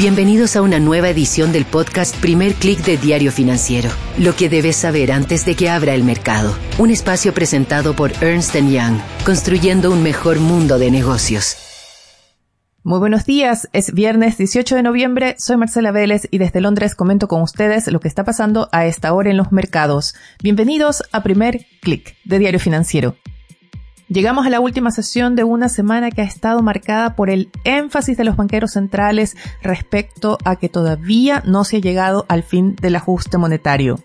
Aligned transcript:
Bienvenidos 0.00 0.56
a 0.56 0.62
una 0.62 0.80
nueva 0.80 1.10
edición 1.10 1.52
del 1.52 1.66
podcast 1.66 2.16
Primer 2.22 2.54
Click 2.54 2.82
de 2.86 2.96
Diario 2.96 3.30
Financiero. 3.30 3.90
Lo 4.16 4.34
que 4.34 4.48
debes 4.48 4.76
saber 4.76 5.12
antes 5.12 5.44
de 5.44 5.54
que 5.54 5.68
abra 5.68 5.92
el 5.92 6.04
mercado. 6.04 6.56
Un 6.78 6.88
espacio 6.88 7.34
presentado 7.34 7.94
por 7.94 8.10
Ernst 8.24 8.54
Young, 8.54 8.98
construyendo 9.26 9.90
un 9.90 10.02
mejor 10.02 10.40
mundo 10.40 10.78
de 10.78 10.90
negocios. 10.90 11.58
Muy 12.82 12.98
buenos 12.98 13.26
días, 13.26 13.68
es 13.74 13.92
viernes 13.92 14.38
18 14.38 14.76
de 14.76 14.82
noviembre, 14.82 15.36
soy 15.38 15.58
Marcela 15.58 15.92
Vélez 15.92 16.28
y 16.30 16.38
desde 16.38 16.62
Londres 16.62 16.94
comento 16.94 17.28
con 17.28 17.42
ustedes 17.42 17.86
lo 17.92 18.00
que 18.00 18.08
está 18.08 18.24
pasando 18.24 18.70
a 18.72 18.86
esta 18.86 19.12
hora 19.12 19.28
en 19.28 19.36
los 19.36 19.52
mercados. 19.52 20.14
Bienvenidos 20.42 21.02
a 21.12 21.22
Primer 21.22 21.66
Click 21.82 22.16
de 22.24 22.38
Diario 22.38 22.58
Financiero. 22.58 23.16
Llegamos 24.10 24.44
a 24.44 24.50
la 24.50 24.58
última 24.58 24.90
sesión 24.90 25.36
de 25.36 25.44
una 25.44 25.68
semana 25.68 26.10
que 26.10 26.20
ha 26.20 26.24
estado 26.24 26.60
marcada 26.62 27.14
por 27.14 27.30
el 27.30 27.48
énfasis 27.62 28.16
de 28.16 28.24
los 28.24 28.36
banqueros 28.36 28.72
centrales 28.72 29.36
respecto 29.62 30.36
a 30.44 30.56
que 30.56 30.68
todavía 30.68 31.44
no 31.46 31.62
se 31.62 31.76
ha 31.76 31.80
llegado 31.80 32.26
al 32.28 32.42
fin 32.42 32.74
del 32.74 32.96
ajuste 32.96 33.38
monetario. 33.38 34.00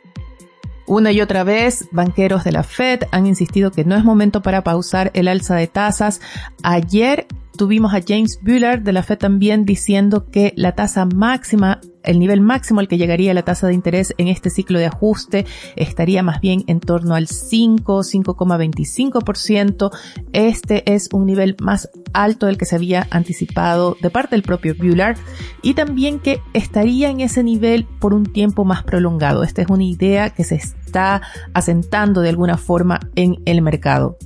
Una 0.85 1.11
y 1.11 1.21
otra 1.21 1.43
vez, 1.43 1.87
banqueros 1.91 2.43
de 2.43 2.51
la 2.51 2.61
Fed 2.61 3.05
han 3.09 3.25
insistido 3.25 3.71
que 3.71 3.83
no 3.83 3.95
es 3.95 4.03
momento 4.03 4.43
para 4.43 4.63
pausar 4.63 5.09
el 5.15 5.27
alza 5.27 5.55
de 5.55 5.65
tasas. 5.65 6.21
Ayer 6.61 7.25
tuvimos 7.57 7.95
a 7.95 8.01
James 8.07 8.37
Bullard 8.43 8.81
de 8.81 8.93
la 8.93 9.01
Fed 9.01 9.17
también 9.17 9.65
diciendo 9.65 10.27
que 10.29 10.53
la 10.55 10.73
tasa 10.73 11.05
máxima 11.05 11.81
el 12.05 12.19
nivel 12.19 12.41
máximo 12.41 12.79
al 12.79 12.87
que 12.87 12.97
llegaría 12.97 13.33
la 13.33 13.43
tasa 13.43 13.67
de 13.67 13.73
interés 13.73 14.13
en 14.17 14.27
este 14.27 14.49
ciclo 14.49 14.79
de 14.79 14.85
ajuste 14.85 15.45
estaría 15.75 16.23
más 16.23 16.41
bien 16.41 16.63
en 16.67 16.79
torno 16.79 17.15
al 17.15 17.27
5, 17.27 18.01
5,25%. 18.01 19.91
Este 20.33 20.93
es 20.93 21.09
un 21.11 21.25
nivel 21.25 21.55
más 21.61 21.89
alto 22.13 22.45
del 22.45 22.57
que 22.57 22.65
se 22.65 22.75
había 22.75 23.07
anticipado 23.11 23.97
de 24.01 24.09
parte 24.09 24.35
del 24.35 24.43
propio 24.43 24.75
Bullard 24.75 25.17
y 25.61 25.73
también 25.73 26.19
que 26.19 26.41
estaría 26.53 27.09
en 27.09 27.21
ese 27.21 27.43
nivel 27.43 27.85
por 27.99 28.13
un 28.13 28.25
tiempo 28.25 28.65
más 28.65 28.83
prolongado. 28.83 29.43
Esta 29.43 29.61
es 29.61 29.69
una 29.69 29.83
idea 29.83 30.29
que 30.29 30.43
se 30.43 30.55
está 30.55 31.21
asentando 31.53 32.21
de 32.21 32.29
alguna 32.29 32.57
forma 32.57 32.99
en 33.15 33.41
el 33.45 33.61
mercado. 33.61 34.17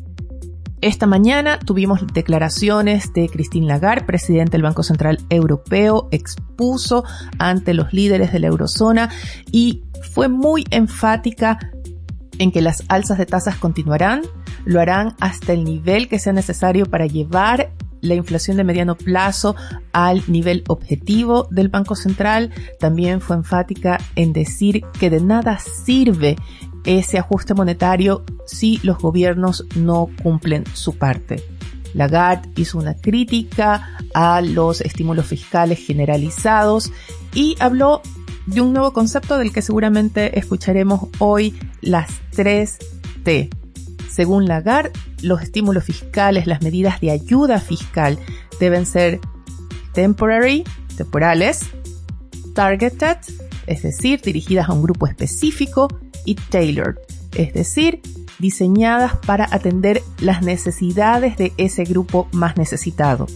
Esta 0.81 1.07
mañana 1.07 1.59
tuvimos 1.59 2.07
declaraciones 2.13 3.11
de 3.11 3.27
Christine 3.27 3.67
Lagarde, 3.67 4.05
presidente 4.05 4.53
del 4.53 4.61
Banco 4.61 4.81
Central 4.81 5.19
Europeo, 5.29 6.07
expuso 6.11 7.03
ante 7.37 7.73
los 7.73 7.91
líderes 7.91 8.31
de 8.31 8.39
la 8.39 8.47
eurozona 8.47 9.09
y 9.51 9.83
fue 10.13 10.29
muy 10.29 10.63
enfática 10.71 11.59
en 12.37 12.53
que 12.53 12.61
las 12.61 12.85
alzas 12.87 13.17
de 13.17 13.25
tasas 13.25 13.57
continuarán, 13.57 14.21
lo 14.63 14.79
harán 14.79 15.15
hasta 15.19 15.51
el 15.51 15.65
nivel 15.65 16.07
que 16.07 16.17
sea 16.17 16.31
necesario 16.31 16.85
para 16.85 17.07
llevar 17.07 17.73
la 18.01 18.15
inflación 18.15 18.55
de 18.55 18.63
mediano 18.63 18.95
plazo 18.95 19.57
al 19.91 20.23
nivel 20.27 20.63
objetivo 20.69 21.47
del 21.51 21.67
Banco 21.67 21.95
Central. 21.95 22.51
También 22.79 23.19
fue 23.19 23.35
enfática 23.35 23.99
en 24.15 24.31
decir 24.31 24.83
que 24.97 25.09
de 25.09 25.19
nada 25.19 25.59
sirve 25.59 26.37
ese 26.85 27.17
ajuste 27.17 27.53
monetario 27.53 28.23
si 28.45 28.79
los 28.83 28.97
gobiernos 28.97 29.65
no 29.75 30.09
cumplen 30.21 30.63
su 30.73 30.97
parte. 30.97 31.43
Lagarde 31.93 32.49
hizo 32.55 32.77
una 32.77 32.93
crítica 32.95 33.97
a 34.13 34.41
los 34.41 34.81
estímulos 34.81 35.25
fiscales 35.25 35.79
generalizados 35.79 36.91
y 37.33 37.55
habló 37.59 38.01
de 38.45 38.61
un 38.61 38.73
nuevo 38.73 38.93
concepto 38.93 39.37
del 39.37 39.53
que 39.53 39.61
seguramente 39.61 40.37
escucharemos 40.39 41.09
hoy, 41.19 41.57
las 41.81 42.09
3 42.31 42.77
T. 43.23 43.49
Según 44.09 44.45
Lagarde, 44.45 44.91
los 45.21 45.41
estímulos 45.41 45.83
fiscales, 45.83 46.47
las 46.47 46.61
medidas 46.61 46.99
de 46.99 47.11
ayuda 47.11 47.59
fiscal 47.59 48.17
deben 48.59 48.85
ser 48.85 49.19
temporary, 49.93 50.63
temporales, 50.97 51.61
targeted, 52.55 53.17
es 53.69 53.83
decir, 53.83 54.21
dirigidas 54.21 54.67
a 54.67 54.73
un 54.73 54.81
grupo 54.81 55.07
específico, 55.07 55.87
y 56.25 56.35
tailored, 56.35 56.95
es 57.35 57.53
decir, 57.53 58.01
diseñadas 58.39 59.17
para 59.25 59.47
atender 59.51 60.01
las 60.19 60.41
necesidades 60.41 61.37
de 61.37 61.53
ese 61.57 61.83
grupo 61.83 62.27
más 62.31 62.57
necesitado. 62.57 63.27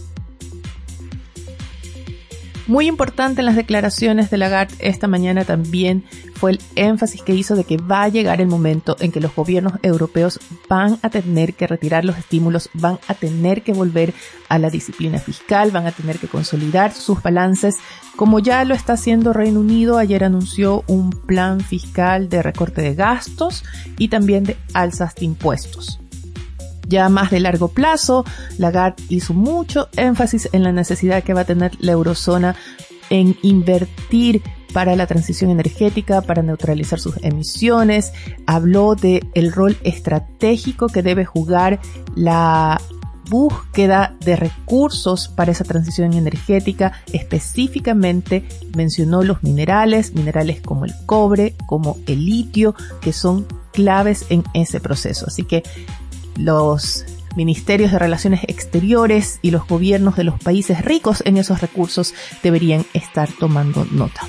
Muy 2.66 2.86
importante 2.86 3.42
en 3.42 3.46
las 3.46 3.56
declaraciones 3.56 4.30
de 4.30 4.38
Lagarde 4.38 4.74
esta 4.78 5.06
mañana 5.06 5.44
también 5.44 6.02
fue 6.34 6.52
el 6.52 6.60
énfasis 6.76 7.22
que 7.22 7.34
hizo 7.34 7.56
de 7.56 7.64
que 7.64 7.76
va 7.76 8.04
a 8.04 8.08
llegar 8.08 8.40
el 8.40 8.46
momento 8.46 8.96
en 9.00 9.12
que 9.12 9.20
los 9.20 9.34
gobiernos 9.34 9.74
europeos 9.82 10.40
van 10.66 10.98
a 11.02 11.10
tener 11.10 11.52
que 11.52 11.66
retirar 11.66 12.06
los 12.06 12.16
estímulos, 12.16 12.70
van 12.72 12.98
a 13.06 13.14
tener 13.14 13.62
que 13.62 13.74
volver 13.74 14.14
a 14.48 14.58
la 14.58 14.70
disciplina 14.70 15.18
fiscal, 15.18 15.72
van 15.72 15.86
a 15.86 15.92
tener 15.92 16.18
que 16.18 16.28
consolidar 16.28 16.92
sus 16.94 17.22
balances, 17.22 17.76
como 18.16 18.38
ya 18.38 18.64
lo 18.64 18.74
está 18.74 18.94
haciendo 18.94 19.34
Reino 19.34 19.60
Unido. 19.60 19.98
Ayer 19.98 20.24
anunció 20.24 20.84
un 20.86 21.10
plan 21.10 21.60
fiscal 21.60 22.30
de 22.30 22.42
recorte 22.42 22.80
de 22.80 22.94
gastos 22.94 23.62
y 23.98 24.08
también 24.08 24.44
de 24.44 24.56
alzas 24.72 25.14
de 25.16 25.26
impuestos. 25.26 26.00
Ya 26.86 27.08
más 27.08 27.30
de 27.30 27.40
largo 27.40 27.68
plazo, 27.68 28.24
Lagarde 28.58 29.02
hizo 29.08 29.34
mucho 29.34 29.88
énfasis 29.96 30.48
en 30.52 30.62
la 30.62 30.72
necesidad 30.72 31.22
que 31.22 31.34
va 31.34 31.42
a 31.42 31.46
tener 31.46 31.72
la 31.80 31.92
eurozona 31.92 32.56
en 33.10 33.36
invertir 33.42 34.42
para 34.72 34.96
la 34.96 35.06
transición 35.06 35.50
energética, 35.50 36.20
para 36.20 36.42
neutralizar 36.42 36.98
sus 36.98 37.16
emisiones. 37.22 38.12
Habló 38.46 38.96
de 38.96 39.22
el 39.34 39.52
rol 39.52 39.76
estratégico 39.84 40.88
que 40.88 41.02
debe 41.02 41.24
jugar 41.24 41.80
la 42.16 42.80
búsqueda 43.30 44.16
de 44.20 44.36
recursos 44.36 45.28
para 45.28 45.52
esa 45.52 45.64
transición 45.64 46.12
energética. 46.12 46.92
Específicamente 47.12 48.46
mencionó 48.76 49.22
los 49.22 49.42
minerales, 49.42 50.14
minerales 50.14 50.60
como 50.60 50.84
el 50.84 50.92
cobre, 51.06 51.54
como 51.66 51.96
el 52.06 52.26
litio, 52.26 52.74
que 53.00 53.12
son 53.12 53.46
claves 53.72 54.26
en 54.28 54.44
ese 54.54 54.80
proceso. 54.80 55.26
Así 55.26 55.44
que 55.44 55.62
los 56.36 57.04
ministerios 57.36 57.92
de 57.92 57.98
relaciones 57.98 58.40
exteriores 58.44 59.38
y 59.42 59.50
los 59.50 59.66
gobiernos 59.66 60.16
de 60.16 60.24
los 60.24 60.38
países 60.38 60.84
ricos 60.84 61.22
en 61.26 61.36
esos 61.36 61.60
recursos 61.60 62.14
deberían 62.42 62.84
estar 62.94 63.28
tomando 63.38 63.84
nota. 63.90 64.22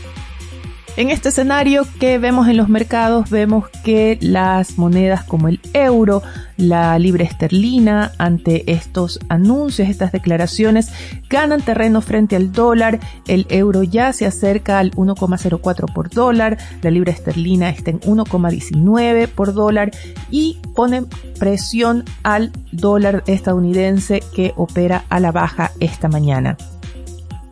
En 0.97 1.09
este 1.09 1.28
escenario 1.28 1.85
que 2.00 2.17
vemos 2.19 2.47
en 2.47 2.56
los 2.56 2.69
mercados, 2.69 3.29
vemos 3.29 3.67
que 3.83 4.17
las 4.22 4.78
monedas 4.78 5.25
como 5.25 5.50
el 5.50 5.59
euro, 5.73 6.23
la 6.56 6.97
libra 7.00 7.25
esterlina, 7.25 8.13
ante 8.17 8.72
estos 8.72 9.19
anuncios, 9.28 9.89
estas 9.89 10.13
declaraciones, 10.13 10.94
ganan 11.29 11.61
terreno 11.61 12.00
frente 12.00 12.38
al 12.38 12.53
dólar. 12.53 13.01
El 13.28 13.45
euro 13.50 13.84
ya 13.84 14.13
se 14.13 14.25
acerca 14.25 14.79
al 14.79 14.91
1,04 14.91 15.94
por 15.94 16.09
dólar, 16.09 16.57
la 16.81 16.91
libra 16.91 17.11
esterlina 17.11 17.69
está 17.69 17.91
en 17.91 18.00
1,19 18.00 19.28
por 19.28 19.53
dólar 19.53 19.91
y 20.31 20.59
pone 20.75 21.03
presión 21.38 22.05
al 22.23 22.53
dólar 22.72 23.25
estadounidense 23.28 24.23
que 24.34 24.53
opera 24.55 25.03
a 25.09 25.19
la 25.19 25.34
baja 25.34 25.72
esta 25.81 26.07
mañana. 26.07 26.55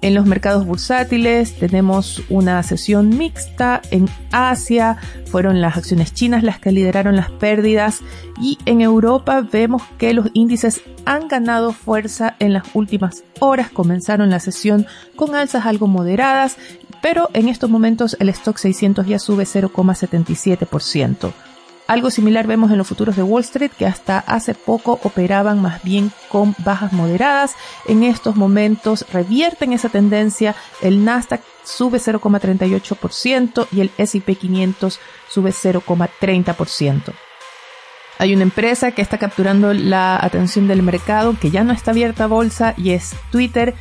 En 0.03 0.15
los 0.15 0.25
mercados 0.25 0.65
bursátiles 0.65 1.57
tenemos 1.57 2.21
una 2.27 2.61
sesión 2.61 3.17
mixta. 3.17 3.81
En 3.89 4.09
Asia 4.33 4.97
fueron 5.27 5.61
las 5.61 5.77
acciones 5.77 6.13
chinas 6.13 6.43
las 6.43 6.59
que 6.59 6.73
lideraron 6.73 7.15
las 7.15 7.31
pérdidas 7.31 8.01
y 8.37 8.57
en 8.65 8.81
Europa 8.81 9.47
vemos 9.49 9.81
que 9.97 10.13
los 10.13 10.27
índices 10.33 10.81
han 11.05 11.29
ganado 11.29 11.71
fuerza 11.71 12.35
en 12.39 12.51
las 12.51 12.65
últimas 12.73 13.23
horas. 13.39 13.71
Comenzaron 13.71 14.29
la 14.29 14.41
sesión 14.41 14.87
con 15.15 15.35
alzas 15.35 15.65
algo 15.65 15.87
moderadas, 15.87 16.57
pero 17.01 17.29
en 17.31 17.47
estos 17.47 17.69
momentos 17.69 18.17
el 18.19 18.27
stock 18.27 18.57
600 18.57 19.07
ya 19.07 19.19
sube 19.19 19.45
0,77%. 19.45 21.31
Algo 21.93 22.09
similar 22.09 22.47
vemos 22.47 22.71
en 22.71 22.79
los 22.79 22.87
futuros 22.87 23.15
de 23.15 23.21
Wall 23.21 23.43
Street 23.43 23.69
que 23.69 23.85
hasta 23.85 24.17
hace 24.17 24.55
poco 24.55 24.99
operaban 25.03 25.61
más 25.61 25.83
bien 25.83 26.11
con 26.27 26.55
bajas 26.65 26.91
moderadas. 26.91 27.53
En 27.85 28.01
estos 28.01 28.35
momentos 28.35 29.05
revierten 29.13 29.73
esa 29.73 29.89
tendencia. 29.89 30.55
El 30.81 31.05
Nasdaq 31.05 31.41
sube 31.63 31.99
0,38% 31.99 33.67
y 33.71 33.81
el 33.81 33.91
S&P 33.99 34.33
500 34.33 34.99
sube 35.29 35.51
0,30%. 35.51 37.13
Hay 38.19 38.33
una 38.33 38.43
empresa 38.43 38.91
que 38.91 39.01
está 39.01 39.17
capturando 39.17 39.73
la 39.73 40.17
atención 40.23 40.67
del 40.67 40.83
mercado 40.83 41.35
que 41.39 41.51
ya 41.51 41.63
no 41.63 41.73
está 41.73 41.91
abierta 41.91 42.25
a 42.25 42.27
bolsa 42.27 42.73
y 42.77 42.91
es 42.91 43.15
Twitter. 43.31 43.73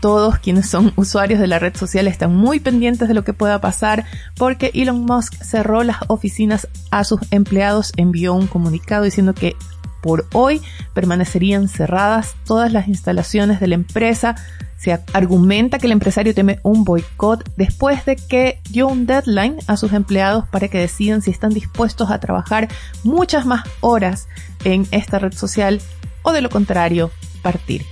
Todos 0.00 0.38
quienes 0.38 0.68
son 0.68 0.92
usuarios 0.96 1.40
de 1.40 1.46
la 1.46 1.58
red 1.58 1.76
social 1.76 2.06
están 2.06 2.34
muy 2.34 2.60
pendientes 2.60 3.08
de 3.08 3.14
lo 3.14 3.24
que 3.24 3.32
pueda 3.32 3.60
pasar 3.60 4.04
porque 4.36 4.70
Elon 4.74 5.04
Musk 5.04 5.34
cerró 5.42 5.82
las 5.82 5.98
oficinas 6.08 6.68
a 6.90 7.04
sus 7.04 7.20
empleados, 7.30 7.92
envió 7.96 8.32
un 8.34 8.46
comunicado 8.46 9.04
diciendo 9.04 9.34
que 9.34 9.56
por 10.02 10.26
hoy 10.32 10.62
permanecerían 10.94 11.68
cerradas 11.68 12.34
todas 12.44 12.72
las 12.72 12.88
instalaciones 12.88 13.60
de 13.60 13.68
la 13.68 13.74
empresa. 13.74 14.36
Se 14.76 14.98
argumenta 15.12 15.78
que 15.78 15.86
el 15.86 15.92
empresario 15.92 16.34
teme 16.34 16.58
un 16.62 16.84
boicot 16.84 17.44
después 17.56 18.04
de 18.06 18.16
que 18.16 18.60
dio 18.70 18.88
un 18.88 19.06
deadline 19.06 19.58
a 19.66 19.76
sus 19.76 19.92
empleados 19.92 20.48
para 20.48 20.68
que 20.68 20.78
decidan 20.78 21.20
si 21.20 21.30
están 21.30 21.52
dispuestos 21.52 22.10
a 22.10 22.18
trabajar 22.18 22.68
muchas 23.04 23.44
más 23.44 23.68
horas 23.80 24.28
en 24.64 24.86
esta 24.90 25.18
red 25.18 25.34
social 25.34 25.80
o 26.22 26.32
de 26.32 26.40
lo 26.40 26.48
contrario 26.48 27.10
partir. 27.42 27.84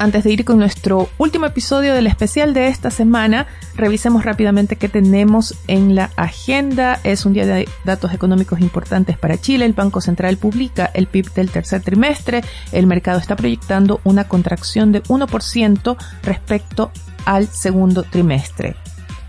Antes 0.00 0.22
de 0.22 0.30
ir 0.30 0.44
con 0.44 0.58
nuestro 0.58 1.08
último 1.18 1.46
episodio 1.46 1.92
del 1.92 2.06
especial 2.06 2.54
de 2.54 2.68
esta 2.68 2.88
semana, 2.88 3.48
revisemos 3.74 4.24
rápidamente 4.24 4.76
qué 4.76 4.88
tenemos 4.88 5.56
en 5.66 5.96
la 5.96 6.10
agenda. 6.14 7.00
Es 7.02 7.26
un 7.26 7.32
día 7.32 7.44
de 7.44 7.68
datos 7.84 8.14
económicos 8.14 8.60
importantes 8.60 9.18
para 9.18 9.38
Chile. 9.38 9.64
El 9.64 9.72
Banco 9.72 10.00
Central 10.00 10.36
publica 10.36 10.88
el 10.94 11.08
PIB 11.08 11.32
del 11.32 11.50
tercer 11.50 11.82
trimestre. 11.82 12.44
El 12.70 12.86
mercado 12.86 13.18
está 13.18 13.34
proyectando 13.34 14.00
una 14.04 14.28
contracción 14.28 14.92
de 14.92 15.02
1% 15.02 15.96
respecto 16.22 16.92
al 17.24 17.48
segundo 17.48 18.04
trimestre. 18.04 18.76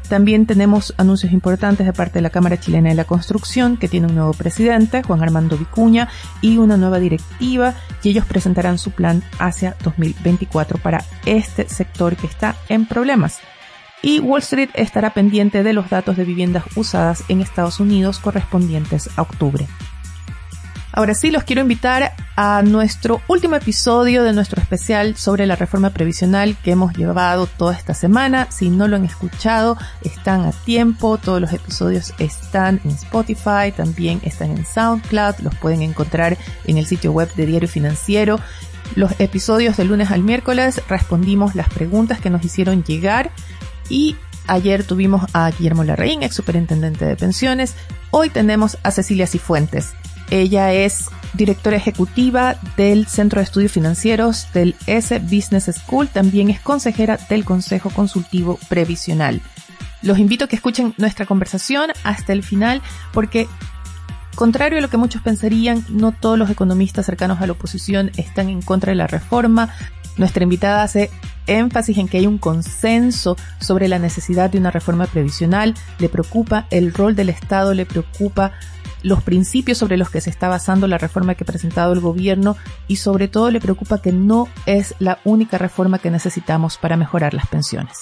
También 0.10 0.48
tenemos 0.48 0.96
anuncios 0.98 1.32
importantes 1.32 1.86
de 1.86 1.94
parte 1.94 2.16
de 2.16 2.24
la 2.24 2.32
Cámara 2.32 2.60
Chilena 2.60 2.90
de 2.90 2.96
la 2.96 3.06
Construcción, 3.06 3.78
que 3.78 3.88
tiene 3.88 4.08
un 4.08 4.16
nuevo 4.16 4.34
presidente, 4.34 5.04
Juan 5.04 5.22
Armando 5.22 5.56
Vicuña, 5.56 6.10
y 6.42 6.58
una 6.58 6.78
nueva 6.78 6.98
directiva, 6.98 7.76
y 8.02 8.10
ellos 8.10 8.26
presentarán 8.26 8.80
su 8.80 8.90
plan 8.90 9.22
hacia 9.38 9.76
2024 9.84 10.80
para 10.80 11.06
este 11.28 11.70
sector 11.70 12.16
que 12.16 12.26
está 12.26 12.56
en 12.70 12.88
problemas. 12.88 13.38
Y 14.02 14.20
Wall 14.20 14.42
Street 14.42 14.70
estará 14.74 15.14
pendiente 15.14 15.62
de 15.62 15.74
los 15.74 15.92
datos 15.92 16.18
de 16.18 16.26
viviendas 16.26 16.64
usadas 16.76 17.24
en 17.28 17.42
Estados 17.42 17.80
Unidos 17.80 18.18
correspondientes 18.18 19.12
a 19.16 19.22
octubre. 19.22 19.68
Ahora 21.00 21.13
sí, 21.13 21.31
los 21.31 21.46
quiero 21.46 21.62
invitar 21.62 22.12
a 22.36 22.62
nuestro 22.62 23.22
último 23.30 23.56
episodio 23.56 24.22
de 24.22 24.34
nuestro 24.34 24.62
especial 24.62 25.16
sobre 25.16 25.46
la 25.46 25.56
reforma 25.56 25.92
previsional 25.92 26.57
que 26.62 26.72
hemos 26.72 26.92
llevado 26.92 27.48
toda 27.48 27.74
esta 27.74 27.94
semana. 27.94 28.51
Si 28.51 28.69
no 28.69 28.86
lo 28.86 28.98
han 28.98 29.06
escuchado, 29.06 29.78
están 30.01 30.42
a 30.42 30.51
tiempo. 30.51 31.18
Todos 31.18 31.40
los 31.40 31.54
episodios 31.54 32.13
están 32.19 32.81
en 32.84 32.92
Spotify, 32.92 33.72
también 33.74 34.19
están 34.24 34.51
en 34.51 34.66
SoundCloud. 34.66 35.36
Los 35.42 35.56
pueden 35.56 35.84
encontrar 35.84 36.38
en 36.66 36.78
el 36.78 36.86
sitio 36.86 37.13
web 37.13 37.34
de 37.34 37.46
Diario 37.46 37.69
Financiero. 37.69 38.38
Los 38.96 39.18
episodios 39.22 39.78
de 39.78 39.86
lunes 39.86 40.12
al 40.12 40.22
miércoles 40.22 40.81
respondimos 40.90 41.56
las 41.56 41.69
preguntas 41.69 42.19
que 42.19 42.30
nos 42.30 42.44
hicieron 42.44 42.84
llegar 42.84 43.31
y 43.88 44.18
ayer 44.48 44.84
tuvimos 44.84 45.34
a 45.34 45.50
Guillermo 45.50 45.86
Larraín, 45.86 46.24
ex 46.24 46.36
superintendente 46.36 47.06
de 47.06 47.16
pensiones. 47.16 47.75
Hoy 48.12 48.30
tenemos 48.30 48.78
a 48.84 48.92
Cecilia 48.92 49.28
Cifuentes 49.28 49.94
ella 50.31 50.74
es 50.74 51.10
directora 51.34 51.78
ejecutiva 51.78 52.58
del 52.76 53.08
Centro 53.08 53.40
de 53.40 53.46
Estudios 53.46 53.72
Financieros 53.72 54.48
del 54.54 54.76
S 54.88 55.20
Business 55.20 55.70
School. 55.76 56.08
También 56.08 56.50
es 56.50 56.60
consejera 56.60 57.18
del 57.30 57.46
Consejo 57.46 57.90
Consultivo 57.90 58.60
Previsional. 58.68 59.42
Los 60.02 60.18
invito 60.18 60.46
a 60.46 60.48
que 60.48 60.56
escuchen 60.56 60.94
nuestra 60.98 61.26
conversación 61.26 61.92
hasta 62.04 62.34
el 62.34 62.44
final 62.44 62.81
porque 63.12 63.48
Contrario 64.40 64.78
a 64.78 64.81
lo 64.81 64.90
que 64.90 64.96
muchos 64.96 65.22
pensarían, 65.22 65.84
no 65.90 66.14
todos 66.14 66.40
los 66.40 66.50
economistas 66.50 67.06
cercanos 67.06 67.42
a 67.42 67.46
la 67.46 67.52
oposición 67.52 68.10
están 68.16 68.48
en 68.48 68.62
contra 68.62 68.92
de 68.92 68.96
la 68.96 69.06
reforma. 69.06 69.68
Nuestra 70.16 70.44
invitada 70.44 70.82
hace 70.82 71.10
énfasis 71.46 71.98
en 71.98 72.08
que 72.08 72.20
hay 72.20 72.25
un 72.25 72.38
consenso 72.38 73.36
sobre 73.60 73.90
la 73.90 74.00
necesidad 74.00 74.50
de 74.50 74.58
una 74.58 74.72
reforma 74.72 75.08
previsional, 75.08 75.75
le 75.98 76.08
preocupa 76.08 76.68
el 76.72 76.94
rol 76.94 77.18
del 77.18 77.28
Estado, 77.28 77.74
le 77.74 77.86
preocupa 77.86 78.54
los 79.04 79.24
principios 79.24 79.78
sobre 79.78 79.98
los 79.98 80.10
que 80.10 80.22
se 80.22 80.30
está 80.30 80.48
basando 80.48 80.88
la 80.88 80.98
reforma 80.98 81.36
que 81.36 81.44
ha 81.44 81.48
presentado 81.48 81.94
el 81.94 82.00
gobierno 82.00 82.57
y 82.88 82.98
sobre 82.98 83.28
todo 83.28 83.51
le 83.51 83.60
preocupa 83.60 84.01
que 84.01 84.12
no 84.12 84.48
es 84.66 84.96
la 85.00 85.19
única 85.24 85.57
reforma 85.57 86.00
que 86.00 86.12
necesitamos 86.12 86.78
para 86.78 86.98
mejorar 86.98 87.34
las 87.34 87.48
pensiones. 87.48 87.98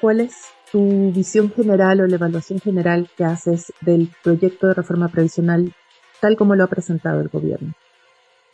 ¿Cuál 0.00 0.20
es 0.20 0.34
tu 0.70 1.12
visión 1.12 1.52
general 1.54 2.00
o 2.00 2.06
la 2.06 2.16
evaluación 2.16 2.60
general 2.60 3.08
que 3.16 3.24
haces 3.24 3.72
del 3.80 4.10
proyecto 4.22 4.66
de 4.66 4.74
reforma 4.74 5.08
previsional 5.08 5.74
tal 6.20 6.36
como 6.36 6.56
lo 6.56 6.64
ha 6.64 6.68
presentado 6.68 7.20
el 7.20 7.28
gobierno? 7.28 7.74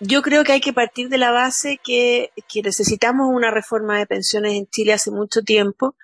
Yo 0.01 0.23
creo 0.23 0.45
que 0.45 0.53
hay 0.53 0.61
que 0.61 0.73
partir 0.73 1.09
de 1.11 1.19
la 1.19 1.31
base 1.31 1.79
que, 1.83 2.31
que 2.49 2.63
necesitamos 2.63 3.29
una 3.31 3.51
reforma 3.51 3.99
de 3.99 4.07
pensiones 4.07 4.55
en 4.55 4.67
Chile 4.67 4.95
hace 4.95 5.11
mucho 5.11 5.43
tiempo 5.43 5.95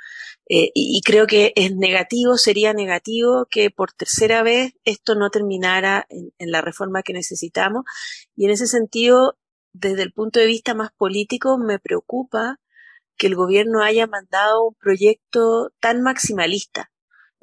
eh, 0.49 0.71
y, 0.75 1.01
creo 1.05 1.27
que 1.27 1.53
es 1.57 1.75
negativo, 1.75 2.37
sería 2.37 2.73
negativo 2.73 3.47
que 3.51 3.71
por 3.71 3.93
tercera 3.93 4.45
vez 4.45 4.75
esto 4.85 5.17
no 5.17 5.31
terminara 5.31 6.07
en, 6.09 6.33
la 6.39 6.63
reforma 6.63 7.03
que 7.03 7.13
necesitamos. 7.13 7.85
Y 8.37 8.45
en 8.47 8.53
ese 8.53 8.69
sentido, 8.69 9.37
desde 9.73 10.03
el 10.03 10.13
punto 10.13 10.39
de 10.39 10.47
vista 10.47 10.75
más 10.75 10.91
político, 10.97 11.59
me 11.59 11.81
preocupa 11.81 12.61
que 13.17 13.27
el 13.27 13.35
gobierno 13.35 13.83
haya 13.83 14.07
mandado 14.07 14.69
un 14.69 14.75
proyecto 14.75 15.73
tan 15.81 16.03
maximalista, 16.03 16.93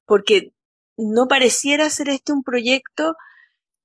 porque 0.06 0.54
no 0.98 1.28
pareciera 1.28 1.90
ser 1.90 2.10
este 2.10 2.32
un 2.34 2.44
proyecto 2.44 3.16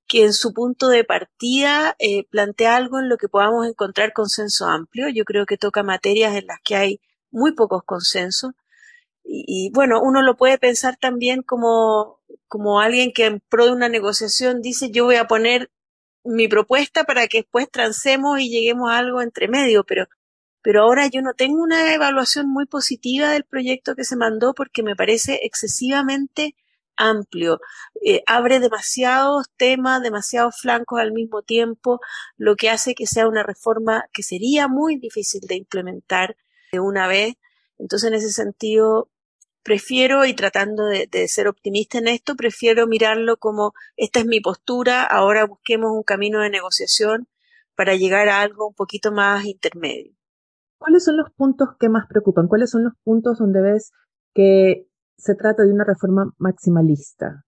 que 0.07 0.23
en 0.25 0.33
su 0.33 0.53
punto 0.53 0.87
de 0.87 1.03
partida 1.03 1.95
eh, 1.99 2.25
plantea 2.29 2.77
algo 2.77 2.99
en 2.99 3.09
lo 3.09 3.17
que 3.17 3.29
podamos 3.29 3.67
encontrar 3.67 4.13
consenso 4.13 4.65
amplio. 4.67 5.09
Yo 5.09 5.25
creo 5.25 5.45
que 5.45 5.57
toca 5.57 5.83
materias 5.83 6.35
en 6.35 6.47
las 6.47 6.59
que 6.63 6.75
hay 6.75 7.01
muy 7.31 7.53
pocos 7.53 7.83
consensos 7.85 8.53
y, 9.31 9.71
bueno, 9.73 10.01
uno 10.01 10.23
lo 10.23 10.35
puede 10.37 10.57
pensar 10.57 10.97
también 10.97 11.43
como, 11.43 12.19
como 12.47 12.81
alguien 12.81 13.11
que 13.13 13.25
en 13.25 13.41
pro 13.41 13.65
de 13.65 13.73
una 13.73 13.87
negociación 13.87 14.61
dice 14.61 14.89
yo 14.89 15.05
voy 15.05 15.17
a 15.17 15.27
poner 15.27 15.69
mi 16.23 16.47
propuesta 16.47 17.03
para 17.03 17.27
que 17.27 17.39
después 17.39 17.69
transemos 17.69 18.39
y 18.39 18.49
lleguemos 18.49 18.89
a 18.89 18.97
algo 18.97 19.21
entre 19.21 19.47
medio, 19.47 19.83
pero, 19.83 20.07
pero 20.63 20.81
ahora 20.81 21.07
yo 21.07 21.21
no 21.21 21.35
tengo 21.35 21.61
una 21.61 21.93
evaluación 21.93 22.49
muy 22.49 22.65
positiva 22.65 23.29
del 23.29 23.43
proyecto 23.43 23.95
que 23.95 24.03
se 24.03 24.15
mandó 24.15 24.55
porque 24.55 24.81
me 24.81 24.95
parece 24.95 25.41
excesivamente 25.43 26.55
amplio, 26.97 27.61
eh, 28.03 28.23
abre 28.25 28.59
demasiados 28.59 29.47
temas, 29.57 30.01
demasiados 30.01 30.59
flancos 30.59 30.99
al 30.99 31.11
mismo 31.11 31.43
tiempo, 31.43 32.01
lo 32.35 32.55
que 32.55 32.71
hace 32.71 32.95
que 32.95 33.05
sea 33.05 33.27
una 33.27 33.43
reforma 33.43 34.05
que 34.11 34.23
sería 34.23 34.67
muy 34.67 34.97
difícil 34.97 35.41
de 35.41 35.55
implementar 35.55 36.35
de 36.71 36.79
una 36.79 37.07
vez. 37.07 37.35
Entonces, 37.77 38.09
en 38.09 38.15
ese 38.15 38.31
sentido, 38.31 39.09
prefiero, 39.63 40.25
y 40.25 40.33
tratando 40.33 40.85
de, 40.85 41.27
ser 41.27 41.47
optimista 41.47 41.97
en 41.97 42.07
esto, 42.07 42.35
prefiero 42.35 42.87
mirarlo 42.87 43.37
como 43.37 43.73
esta 43.97 44.19
es 44.19 44.25
mi 44.25 44.39
postura, 44.39 45.03
ahora 45.03 45.45
busquemos 45.45 45.91
un 45.91 46.03
camino 46.03 46.41
de 46.41 46.49
negociación 46.49 47.27
para 47.75 47.95
llegar 47.95 48.29
a 48.29 48.41
algo 48.41 48.67
un 48.67 48.73
poquito 48.73 49.11
más 49.11 49.45
intermedio. 49.45 50.13
¿Cuáles 50.77 51.03
son 51.03 51.17
los 51.17 51.31
puntos 51.31 51.69
que 51.79 51.89
más 51.89 52.07
preocupan? 52.07 52.47
¿Cuáles 52.47 52.71
son 52.71 52.83
los 52.83 52.93
puntos 53.03 53.37
donde 53.37 53.61
ves 53.61 53.91
que 54.33 54.87
se 55.17 55.35
trata 55.35 55.63
de 55.63 55.73
una 55.73 55.83
reforma 55.83 56.33
maximalista? 56.37 57.45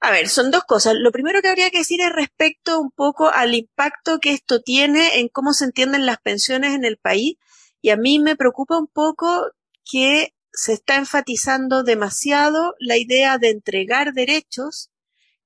A 0.00 0.10
ver, 0.10 0.28
son 0.28 0.50
dos 0.50 0.64
cosas. 0.64 0.94
Lo 0.96 1.12
primero 1.12 1.40
que 1.42 1.48
habría 1.48 1.70
que 1.70 1.78
decir 1.78 2.00
es 2.00 2.12
respecto 2.12 2.80
un 2.80 2.90
poco 2.90 3.28
al 3.28 3.54
impacto 3.54 4.18
que 4.18 4.32
esto 4.32 4.60
tiene 4.60 5.20
en 5.20 5.28
cómo 5.28 5.52
se 5.52 5.64
entienden 5.64 6.06
las 6.06 6.18
pensiones 6.18 6.74
en 6.74 6.84
el 6.84 6.98
país. 6.98 7.36
Y 7.80 7.90
a 7.90 7.96
mí 7.96 8.18
me 8.18 8.34
preocupa 8.34 8.78
un 8.78 8.88
poco 8.88 9.52
que 9.88 10.34
se 10.52 10.74
está 10.74 10.96
enfatizando 10.96 11.82
demasiado 11.82 12.74
la 12.78 12.96
idea 12.96 13.38
de 13.38 13.50
entregar 13.50 14.12
derechos 14.12 14.90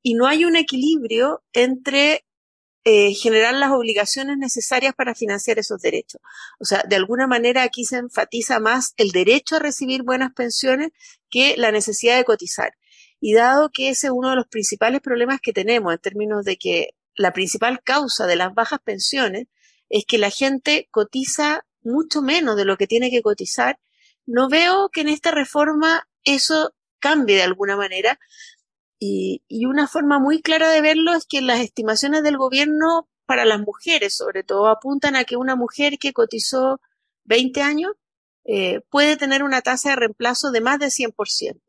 y 0.02 0.14
no 0.14 0.26
hay 0.26 0.44
un 0.44 0.56
equilibrio 0.56 1.42
entre 1.52 2.24
eh, 2.84 3.14
generar 3.14 3.54
las 3.54 3.72
obligaciones 3.72 4.38
necesarias 4.38 4.94
para 4.94 5.16
financiar 5.16 5.58
esos 5.58 5.80
derechos. 5.80 6.20
O 6.60 6.64
sea, 6.64 6.84
de 6.88 6.94
alguna 6.94 7.26
manera 7.26 7.62
aquí 7.62 7.84
se 7.84 7.96
enfatiza 7.96 8.60
más 8.60 8.94
el 8.96 9.10
derecho 9.10 9.56
a 9.56 9.58
recibir 9.58 10.04
buenas 10.04 10.32
pensiones 10.34 10.90
que 11.28 11.56
la 11.56 11.72
necesidad 11.72 12.16
de 12.16 12.24
cotizar. 12.24 12.74
Y 13.20 13.34
dado 13.34 13.70
que 13.72 13.88
ese 13.88 14.08
es 14.08 14.12
uno 14.14 14.30
de 14.30 14.36
los 14.36 14.46
principales 14.46 15.00
problemas 15.00 15.40
que 15.40 15.52
tenemos 15.52 15.92
en 15.92 15.98
términos 15.98 16.44
de 16.44 16.58
que 16.58 16.90
la 17.16 17.32
principal 17.32 17.82
causa 17.82 18.26
de 18.26 18.36
las 18.36 18.54
bajas 18.54 18.78
pensiones 18.84 19.46
es 19.88 20.04
que 20.06 20.18
la 20.18 20.30
gente 20.30 20.88
cotiza 20.90 21.66
mucho 21.82 22.22
menos 22.22 22.56
de 22.56 22.64
lo 22.64 22.76
que 22.76 22.86
tiene 22.86 23.10
que 23.10 23.22
cotizar 23.22 23.78
no 24.26 24.48
veo 24.48 24.90
que 24.90 25.02
en 25.02 25.08
esta 25.08 25.30
reforma 25.30 26.08
eso 26.24 26.74
cambie 26.98 27.36
de 27.36 27.42
alguna 27.42 27.76
manera. 27.76 28.18
Y, 28.98 29.42
una 29.66 29.86
forma 29.88 30.18
muy 30.18 30.42
clara 30.42 30.70
de 30.70 30.80
verlo 30.80 31.14
es 31.14 31.26
que 31.26 31.40
las 31.40 31.60
estimaciones 31.60 32.22
del 32.22 32.38
gobierno 32.38 33.08
para 33.26 33.44
las 33.44 33.60
mujeres, 33.60 34.16
sobre 34.16 34.42
todo, 34.42 34.68
apuntan 34.68 35.16
a 35.16 35.24
que 35.24 35.36
una 35.36 35.56
mujer 35.56 35.98
que 35.98 36.12
cotizó 36.12 36.80
20 37.24 37.62
años 37.62 37.92
eh, 38.44 38.80
puede 38.90 39.16
tener 39.16 39.42
una 39.42 39.60
tasa 39.60 39.90
de 39.90 39.96
reemplazo 39.96 40.50
de 40.50 40.60
más 40.60 40.78
de 40.78 40.86
100%. 40.86 41.60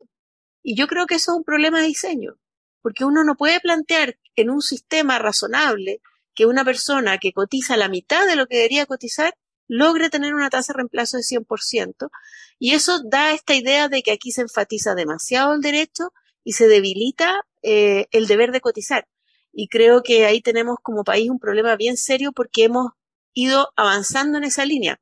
Y 0.62 0.76
yo 0.76 0.86
creo 0.86 1.06
que 1.06 1.16
eso 1.16 1.32
es 1.32 1.38
un 1.38 1.44
problema 1.44 1.80
de 1.80 1.88
diseño, 1.88 2.34
porque 2.82 3.04
uno 3.04 3.24
no 3.24 3.36
puede 3.36 3.60
plantear 3.60 4.18
en 4.36 4.50
un 4.50 4.62
sistema 4.62 5.18
razonable 5.18 6.00
que 6.34 6.46
una 6.46 6.64
persona 6.64 7.18
que 7.18 7.32
cotiza 7.32 7.76
la 7.76 7.88
mitad 7.88 8.26
de 8.26 8.36
lo 8.36 8.46
que 8.46 8.56
debería 8.56 8.86
cotizar 8.86 9.34
logre 9.68 10.10
tener 10.10 10.34
una 10.34 10.50
tasa 10.50 10.72
de 10.72 10.78
reemplazo 10.78 11.18
de 11.18 11.22
100%, 11.22 12.10
y 12.58 12.74
eso 12.74 13.00
da 13.04 13.32
esta 13.32 13.54
idea 13.54 13.88
de 13.88 14.02
que 14.02 14.10
aquí 14.12 14.32
se 14.32 14.42
enfatiza 14.42 14.94
demasiado 14.94 15.54
el 15.54 15.60
derecho 15.60 16.12
y 16.42 16.54
se 16.54 16.66
debilita 16.66 17.46
eh, 17.62 18.06
el 18.10 18.26
deber 18.26 18.50
de 18.50 18.60
cotizar. 18.60 19.06
Y 19.52 19.68
creo 19.68 20.02
que 20.02 20.26
ahí 20.26 20.40
tenemos 20.40 20.76
como 20.82 21.04
país 21.04 21.30
un 21.30 21.38
problema 21.38 21.76
bien 21.76 21.96
serio 21.96 22.32
porque 22.32 22.64
hemos 22.64 22.92
ido 23.34 23.72
avanzando 23.76 24.38
en 24.38 24.44
esa 24.44 24.64
línea. 24.64 25.00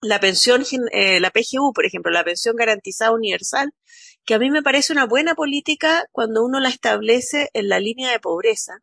La 0.00 0.20
pensión, 0.20 0.64
eh, 0.92 1.20
la 1.20 1.30
PGU, 1.30 1.72
por 1.72 1.86
ejemplo, 1.86 2.12
la 2.12 2.24
pensión 2.24 2.56
garantizada 2.56 3.12
universal, 3.12 3.72
que 4.24 4.34
a 4.34 4.38
mí 4.38 4.50
me 4.50 4.62
parece 4.62 4.92
una 4.92 5.06
buena 5.06 5.34
política 5.34 6.06
cuando 6.12 6.44
uno 6.44 6.60
la 6.60 6.68
establece 6.68 7.50
en 7.54 7.68
la 7.68 7.80
línea 7.80 8.10
de 8.10 8.20
pobreza. 8.20 8.82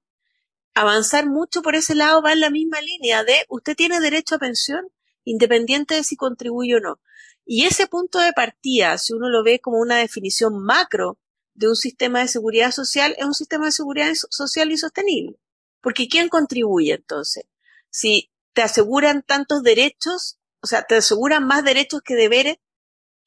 Avanzar 0.73 1.27
mucho 1.27 1.61
por 1.61 1.75
ese 1.75 1.95
lado 1.95 2.21
va 2.21 2.33
en 2.33 2.39
la 2.39 2.49
misma 2.49 2.81
línea 2.81 3.23
de 3.23 3.45
usted 3.49 3.75
tiene 3.75 3.99
derecho 3.99 4.35
a 4.35 4.39
pensión 4.39 4.87
independiente 5.23 5.95
de 5.95 6.03
si 6.03 6.15
contribuye 6.15 6.75
o 6.75 6.79
no. 6.79 6.99
Y 7.45 7.65
ese 7.65 7.87
punto 7.87 8.19
de 8.19 8.33
partida, 8.33 8.97
si 8.97 9.13
uno 9.13 9.29
lo 9.29 9.43
ve 9.43 9.59
como 9.59 9.79
una 9.79 9.97
definición 9.97 10.63
macro 10.63 11.17
de 11.53 11.67
un 11.67 11.75
sistema 11.75 12.19
de 12.19 12.27
seguridad 12.27 12.71
social, 12.71 13.15
es 13.17 13.25
un 13.25 13.33
sistema 13.33 13.65
de 13.65 13.71
seguridad 13.71 14.13
social 14.29 14.71
insostenible. 14.71 15.37
Porque 15.81 16.07
¿quién 16.07 16.29
contribuye 16.29 16.93
entonces? 16.93 17.45
Si 17.89 18.31
te 18.53 18.61
aseguran 18.61 19.23
tantos 19.23 19.63
derechos, 19.63 20.39
o 20.61 20.67
sea, 20.67 20.83
te 20.83 20.95
aseguran 20.95 21.45
más 21.45 21.63
derechos 21.63 22.01
que 22.01 22.15
deberes, 22.15 22.57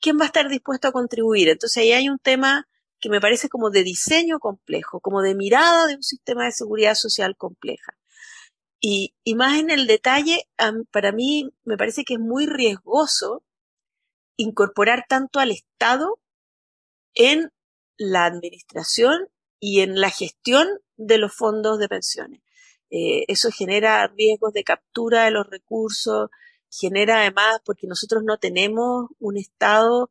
¿quién 0.00 0.18
va 0.18 0.24
a 0.24 0.26
estar 0.26 0.48
dispuesto 0.48 0.88
a 0.88 0.92
contribuir? 0.92 1.48
Entonces 1.48 1.82
ahí 1.82 1.92
hay 1.92 2.08
un 2.08 2.18
tema 2.18 2.66
que 2.98 3.10
me 3.10 3.20
parece 3.20 3.48
como 3.48 3.70
de 3.70 3.82
diseño 3.82 4.38
complejo, 4.38 5.00
como 5.00 5.20
de 5.20 5.34
mirada 5.34 5.86
de 5.86 5.96
un 5.96 6.02
sistema 6.02 6.46
de 6.46 6.52
seguridad 6.52 6.94
social 6.94 7.36
compleja. 7.36 7.96
Y, 8.80 9.14
y 9.24 9.34
más 9.34 9.58
en 9.58 9.70
el 9.70 9.86
detalle, 9.86 10.48
para 10.90 11.12
mí 11.12 11.50
me 11.64 11.76
parece 11.76 12.04
que 12.04 12.14
es 12.14 12.20
muy 12.20 12.46
riesgoso 12.46 13.42
incorporar 14.36 15.06
tanto 15.08 15.40
al 15.40 15.50
Estado 15.50 16.20
en 17.14 17.52
la 17.96 18.26
administración 18.26 19.28
y 19.58 19.80
en 19.80 20.00
la 20.00 20.10
gestión 20.10 20.68
de 20.96 21.18
los 21.18 21.34
fondos 21.34 21.78
de 21.78 21.88
pensiones. 21.88 22.40
Eh, 22.90 23.24
eso 23.28 23.50
genera 23.50 24.06
riesgos 24.06 24.52
de 24.52 24.64
captura 24.64 25.24
de 25.24 25.30
los 25.30 25.48
recursos, 25.48 26.30
genera 26.70 27.20
además, 27.20 27.60
porque 27.64 27.86
nosotros 27.86 28.22
no 28.24 28.38
tenemos 28.38 29.08
un 29.18 29.36
Estado 29.36 30.10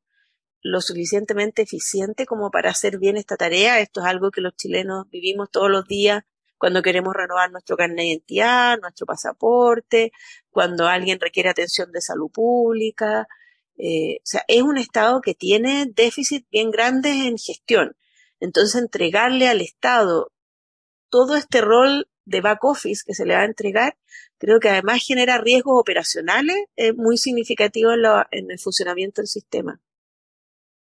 lo 0.61 0.81
suficientemente 0.81 1.61
eficiente 1.61 2.25
como 2.25 2.49
para 2.49 2.71
hacer 2.71 2.97
bien 2.97 3.17
esta 3.17 3.37
tarea. 3.37 3.79
Esto 3.79 4.01
es 4.01 4.07
algo 4.07 4.31
que 4.31 4.41
los 4.41 4.55
chilenos 4.55 5.07
vivimos 5.09 5.51
todos 5.51 5.69
los 5.69 5.87
días 5.87 6.23
cuando 6.65 6.81
queremos 6.81 7.13
renovar 7.13 7.51
nuestro 7.51 7.77
carnet 7.77 7.97
de 7.97 8.05
identidad, 8.05 8.79
nuestro 8.79 9.05
pasaporte, 9.05 10.11
cuando 10.49 10.87
alguien 10.87 11.19
requiere 11.19 11.47
atención 11.47 11.91
de 11.91 12.01
salud 12.01 12.31
pública. 12.31 13.27
Eh, 13.77 14.17
o 14.17 14.25
sea, 14.25 14.43
es 14.47 14.63
un 14.63 14.79
Estado 14.79 15.21
que 15.21 15.35
tiene 15.35 15.85
déficit 15.95 16.47
bien 16.49 16.71
grandes 16.71 17.13
en 17.27 17.37
gestión. 17.37 17.95
Entonces, 18.39 18.81
entregarle 18.81 19.47
al 19.47 19.61
Estado 19.61 20.31
todo 21.11 21.35
este 21.35 21.61
rol 21.61 22.07
de 22.25 22.41
back 22.41 22.63
office 22.63 23.03
que 23.05 23.13
se 23.13 23.27
le 23.27 23.35
va 23.35 23.41
a 23.41 23.45
entregar, 23.45 23.95
creo 24.39 24.59
que 24.59 24.69
además 24.69 25.03
genera 25.05 25.37
riesgos 25.37 25.79
operacionales 25.79 26.57
eh, 26.77 26.93
muy 26.93 27.19
significativos 27.19 27.93
en, 28.31 28.49
el 28.49 28.57
funcionamiento 28.57 29.21
del 29.21 29.27
sistema. 29.27 29.79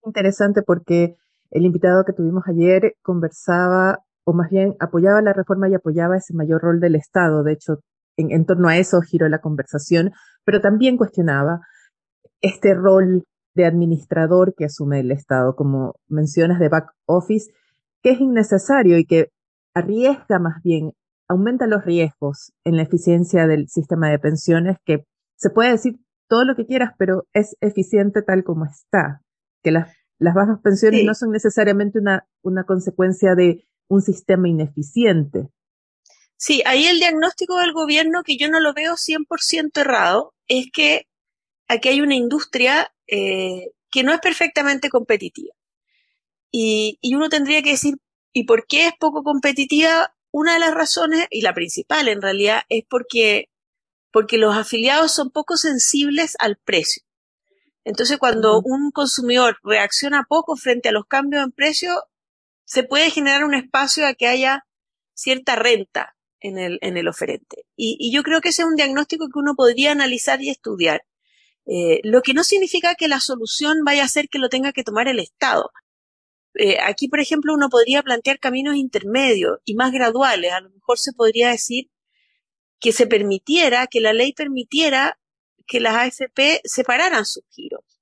Interesante 0.04 0.64
porque 0.64 1.18
el 1.52 1.66
invitado 1.66 2.04
que 2.04 2.14
tuvimos 2.14 2.46
ayer 2.48 2.96
conversaba, 3.04 4.07
o 4.28 4.34
más 4.34 4.50
bien 4.50 4.76
apoyaba 4.82 5.22
la 5.22 5.32
reforma 5.32 5.70
y 5.70 5.74
apoyaba 5.74 6.18
ese 6.18 6.34
mayor 6.34 6.62
rol 6.62 6.82
del 6.82 6.96
Estado. 6.96 7.44
De 7.44 7.54
hecho, 7.54 7.80
en, 8.18 8.30
en 8.32 8.46
torno 8.46 8.68
a 8.68 8.76
eso 8.76 9.00
giró 9.00 9.30
la 9.30 9.40
conversación, 9.40 10.12
pero 10.44 10.60
también 10.60 10.98
cuestionaba 10.98 11.62
este 12.42 12.74
rol 12.74 13.24
de 13.56 13.66
administrador 13.66 14.54
que 14.54 14.66
asume 14.66 15.00
el 15.00 15.12
Estado, 15.12 15.56
como 15.56 15.96
mencionas 16.10 16.60
de 16.60 16.68
back 16.68 16.92
office, 17.06 17.54
que 18.04 18.12
es 18.12 18.20
innecesario 18.20 18.98
y 18.98 19.06
que 19.06 19.30
arriesga 19.74 20.40
más 20.40 20.62
bien 20.62 20.92
aumenta 21.30 21.66
los 21.66 21.86
riesgos 21.86 22.52
en 22.66 22.76
la 22.76 22.84
eficiencia 22.84 23.48
del 23.48 23.70
sistema 23.70 24.10
de 24.10 24.20
pensiones, 24.20 24.76
que 24.84 25.06
se 25.38 25.52
puede 25.52 25.72
decir 25.72 26.02
todo 26.28 26.44
lo 26.44 26.58
que 26.58 26.66
quieras, 26.66 26.92
pero 26.98 27.24
es 27.32 27.56
eficiente 27.62 28.24
tal 28.24 28.44
como 28.44 28.66
está, 28.66 29.22
que 29.64 29.72
las, 29.72 29.90
las 30.20 30.36
bajas 30.36 30.60
pensiones 30.62 31.06
no 31.06 31.14
son 31.14 31.32
necesariamente 31.32 31.98
una, 31.98 32.28
una 32.42 32.66
consecuencia 32.66 33.34
de 33.34 33.64
un 33.88 34.02
sistema 34.02 34.48
ineficiente. 34.48 35.48
Sí, 36.38 36.62
ahí 36.66 36.86
el 36.86 37.00
diagnóstico 37.00 37.58
del 37.58 37.74
gobierno, 37.74 38.24
que 38.24 38.38
yo 38.38 38.50
no 38.50 38.60
lo 38.60 38.74
veo 38.74 38.96
100% 38.96 39.82
errado, 39.82 40.34
es 40.48 40.68
que 40.72 41.08
aquí 41.68 41.90
hay 41.90 42.02
una 42.02 42.16
industria 42.16 42.94
eh, 43.08 43.72
que 43.90 44.04
no 44.04 44.14
es 44.14 44.20
perfectamente 44.20 44.90
competitiva. 44.90 45.54
Y, 46.52 47.00
y 47.02 47.16
uno 47.16 47.30
tendría 47.30 47.62
que 47.64 47.72
decir, 47.72 47.96
¿y 48.34 48.44
por 48.44 48.68
qué 48.68 48.88
es 48.88 48.94
poco 49.00 49.24
competitiva? 49.24 50.16
Una 50.32 50.54
de 50.54 50.60
las 50.60 50.74
razones, 50.74 51.28
y 51.32 51.42
la 51.42 51.54
principal 51.54 52.08
en 52.08 52.22
realidad, 52.22 52.62
es 52.70 52.84
porque, 52.88 53.50
porque 54.12 54.38
los 54.38 54.56
afiliados 54.56 55.12
son 55.12 55.32
poco 55.32 55.58
sensibles 55.58 56.36
al 56.40 56.58
precio. 56.58 57.04
Entonces, 57.84 58.18
cuando 58.18 58.60
un 58.64 58.92
consumidor 58.92 59.58
reacciona 59.64 60.26
poco 60.28 60.56
frente 60.56 60.90
a 60.90 60.92
los 60.92 61.06
cambios 61.06 61.44
en 61.44 61.52
precio, 61.52 62.04
se 62.68 62.84
puede 62.84 63.10
generar 63.12 63.46
un 63.46 63.56
espacio 63.56 64.06
a 64.06 64.14
que 64.14 64.28
haya 64.28 64.66
cierta 65.14 65.56
renta 65.56 66.18
en 66.42 66.58
el, 66.58 66.80
en 66.82 66.98
el 66.98 67.08
oferente. 67.08 67.66
Y, 67.78 67.96
y 67.98 68.14
yo 68.14 68.24
creo 68.24 68.42
que 68.42 68.50
ese 68.50 68.64
es 68.64 68.68
un 68.68 68.76
diagnóstico 68.76 69.28
que 69.28 69.40
uno 69.40 69.56
podría 69.56 69.94
analizar 69.94 70.42
y 70.42 70.50
estudiar. 70.50 71.06
Eh, 71.66 72.02
lo 72.04 72.22
que 72.22 72.34
no 72.34 72.44
significa 72.44 72.96
que 72.96 73.08
la 73.08 73.22
solución 73.22 73.84
vaya 73.86 74.04
a 74.04 74.10
ser 74.10 74.28
que 74.28 74.38
lo 74.38 74.50
tenga 74.50 74.74
que 74.74 74.84
tomar 74.84 75.08
el 75.08 75.20
Estado. 75.20 75.72
Eh, 76.56 76.78
aquí, 76.82 77.08
por 77.08 77.22
ejemplo, 77.22 77.54
uno 77.54 77.70
podría 77.70 78.04
plantear 78.04 78.38
caminos 78.38 78.76
intermedios 78.76 79.60
y 79.64 79.76
más 79.76 79.94
graduales. 79.94 80.52
A 80.52 80.60
lo 80.60 80.70
mejor 80.70 81.00
se 81.00 81.14
podría 81.14 81.50
decir 81.50 81.90
que 82.82 82.92
se 82.92 83.08
permitiera, 83.08 83.88
que 83.88 84.02
la 84.02 84.12
ley 84.12 84.34
permitiera 84.34 85.18
que 85.66 85.80
las 85.80 85.96
AFP 85.96 86.62
separaran 86.66 87.26
sus 87.26 87.44
giros. 87.50 88.02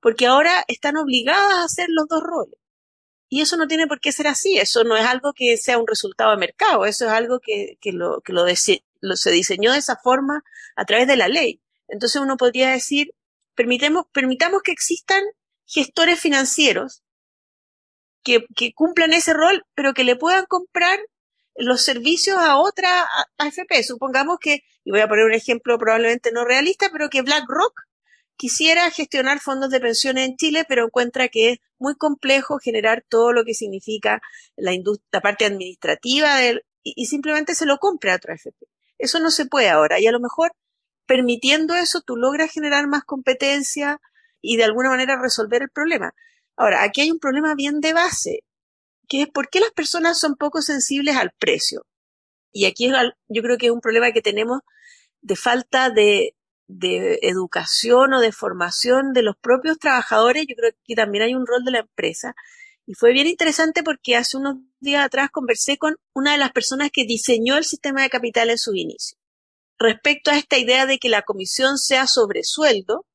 Porque 0.00 0.26
ahora 0.26 0.64
están 0.68 0.96
obligadas 0.96 1.54
a 1.54 1.64
hacer 1.64 1.88
los 1.88 2.06
dos 2.06 2.22
roles. 2.22 2.58
Y 3.28 3.40
eso 3.40 3.56
no 3.56 3.66
tiene 3.66 3.86
por 3.86 4.00
qué 4.00 4.12
ser 4.12 4.28
así. 4.28 4.58
Eso 4.58 4.84
no 4.84 4.96
es 4.96 5.04
algo 5.04 5.32
que 5.32 5.56
sea 5.56 5.78
un 5.78 5.86
resultado 5.86 6.30
de 6.30 6.36
mercado. 6.36 6.86
Eso 6.86 7.06
es 7.06 7.10
algo 7.10 7.40
que, 7.40 7.78
que, 7.80 7.92
lo, 7.92 8.20
que 8.20 8.32
lo, 8.32 8.44
lo 9.00 9.16
se 9.16 9.30
diseñó 9.30 9.72
de 9.72 9.78
esa 9.78 9.96
forma 9.96 10.44
a 10.76 10.84
través 10.84 11.06
de 11.06 11.16
la 11.16 11.28
ley. 11.28 11.60
Entonces 11.88 12.20
uno 12.20 12.36
podría 12.36 12.70
decir, 12.70 13.14
permitemos, 13.54 14.06
permitamos 14.12 14.62
que 14.62 14.72
existan 14.72 15.22
gestores 15.66 16.20
financieros 16.20 17.02
que, 18.54 18.72
cumplan 18.74 19.12
ese 19.12 19.32
rol, 19.34 19.64
pero 19.74 19.94
que 19.94 20.04
le 20.04 20.16
puedan 20.16 20.46
comprar 20.46 20.98
los 21.54 21.82
servicios 21.82 22.36
a 22.38 22.58
otra 22.58 23.06
AFP. 23.38 23.82
Supongamos 23.82 24.38
que, 24.40 24.64
y 24.84 24.90
voy 24.90 25.00
a 25.00 25.08
poner 25.08 25.24
un 25.24 25.34
ejemplo 25.34 25.78
probablemente 25.78 26.32
no 26.32 26.44
realista, 26.44 26.90
pero 26.92 27.08
que 27.08 27.22
BlackRock 27.22 27.82
quisiera 28.36 28.90
gestionar 28.90 29.40
fondos 29.40 29.70
de 29.70 29.80
pensiones 29.80 30.28
en 30.28 30.36
Chile, 30.36 30.64
pero 30.68 30.84
encuentra 30.84 31.28
que 31.28 31.52
es 31.52 31.58
muy 31.78 31.96
complejo 31.96 32.58
generar 32.58 33.04
todo 33.08 33.32
lo 33.32 33.44
que 33.44 33.54
significa 33.54 34.20
la, 34.56 34.72
la 35.12 35.20
parte 35.20 35.44
administrativa 35.44 36.36
del, 36.36 36.62
y, 36.82 36.94
y, 36.96 37.06
simplemente 37.06 37.54
se 37.54 37.66
lo 37.66 37.78
compra 37.78 38.12
a 38.12 38.16
otra 38.16 38.34
AFP. 38.34 38.66
Eso 38.98 39.20
no 39.20 39.30
se 39.30 39.46
puede 39.46 39.68
ahora. 39.68 39.98
Y 40.00 40.06
a 40.06 40.12
lo 40.12 40.20
mejor 40.20 40.52
permitiendo 41.06 41.74
eso 41.74 42.00
tú 42.00 42.16
logras 42.16 42.50
generar 42.50 42.86
más 42.86 43.04
competencia 43.04 44.00
y 44.40 44.56
de 44.56 44.64
alguna 44.64 44.90
manera 44.90 45.20
resolver 45.20 45.62
el 45.62 45.70
problema. 45.70 46.14
Ahora, 46.56 46.82
aquí 46.82 47.02
hay 47.02 47.10
un 47.10 47.18
problema 47.18 47.54
bien 47.54 47.80
de 47.80 47.92
base, 47.92 48.40
que 49.08 49.22
es 49.22 49.28
por 49.28 49.48
qué 49.48 49.60
las 49.60 49.72
personas 49.72 50.18
son 50.18 50.36
poco 50.36 50.62
sensibles 50.62 51.16
al 51.16 51.32
precio. 51.38 51.86
Y 52.52 52.66
aquí 52.66 52.90
yo 53.28 53.42
creo 53.42 53.58
que 53.58 53.66
es 53.66 53.72
un 53.72 53.80
problema 53.80 54.12
que 54.12 54.22
tenemos 54.22 54.60
de 55.20 55.36
falta 55.36 55.90
de, 55.90 56.34
de 56.68 57.18
educación 57.22 58.12
o 58.14 58.20
de 58.20 58.32
formación 58.32 59.12
de 59.12 59.22
los 59.22 59.36
propios 59.36 59.78
trabajadores. 59.78 60.46
Yo 60.48 60.56
creo 60.56 60.72
que 60.72 60.78
aquí 60.82 60.94
también 60.94 61.24
hay 61.24 61.34
un 61.34 61.46
rol 61.46 61.64
de 61.64 61.72
la 61.72 61.78
empresa. 61.80 62.34
Y 62.86 62.94
fue 62.94 63.12
bien 63.12 63.26
interesante 63.26 63.82
porque 63.82 64.16
hace 64.16 64.36
unos 64.36 64.56
días 64.78 65.04
atrás 65.04 65.30
conversé 65.30 65.76
con 65.76 65.96
una 66.12 66.32
de 66.32 66.38
las 66.38 66.52
personas 66.52 66.90
que 66.92 67.04
diseñó 67.04 67.56
el 67.56 67.64
sistema 67.64 68.02
de 68.02 68.10
capital 68.10 68.50
en 68.50 68.58
su 68.58 68.74
inicio. 68.74 69.18
Respecto 69.78 70.30
a 70.30 70.38
esta 70.38 70.56
idea 70.56 70.86
de 70.86 70.98
que 70.98 71.08
la 71.08 71.22
comisión 71.22 71.78
sea 71.78 72.06
sobre 72.06 72.44
sueldo, 72.44 73.06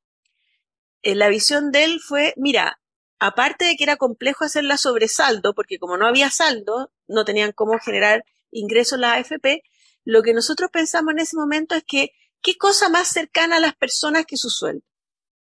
eh, 1.02 1.14
la 1.14 1.28
visión 1.28 1.72
de 1.72 1.84
él 1.84 2.00
fue, 2.00 2.34
mira, 2.36 2.80
aparte 3.18 3.64
de 3.64 3.76
que 3.76 3.84
era 3.84 3.96
complejo 3.96 4.44
hacer 4.44 4.64
la 4.64 4.76
sobresaldo, 4.76 5.54
porque 5.54 5.78
como 5.78 5.96
no 5.96 6.06
había 6.06 6.30
saldo, 6.30 6.92
no 7.08 7.24
tenían 7.24 7.52
cómo 7.52 7.78
generar 7.78 8.24
ingresos 8.50 8.98
la 8.98 9.14
AFP, 9.14 9.62
lo 10.04 10.22
que 10.22 10.34
nosotros 10.34 10.70
pensamos 10.70 11.12
en 11.12 11.20
ese 11.20 11.36
momento 11.36 11.74
es 11.74 11.84
que 11.84 12.10
qué 12.42 12.56
cosa 12.56 12.88
más 12.88 13.08
cercana 13.08 13.56
a 13.56 13.60
las 13.60 13.74
personas 13.74 14.26
que 14.26 14.36
su 14.36 14.50
sueldo. 14.50 14.84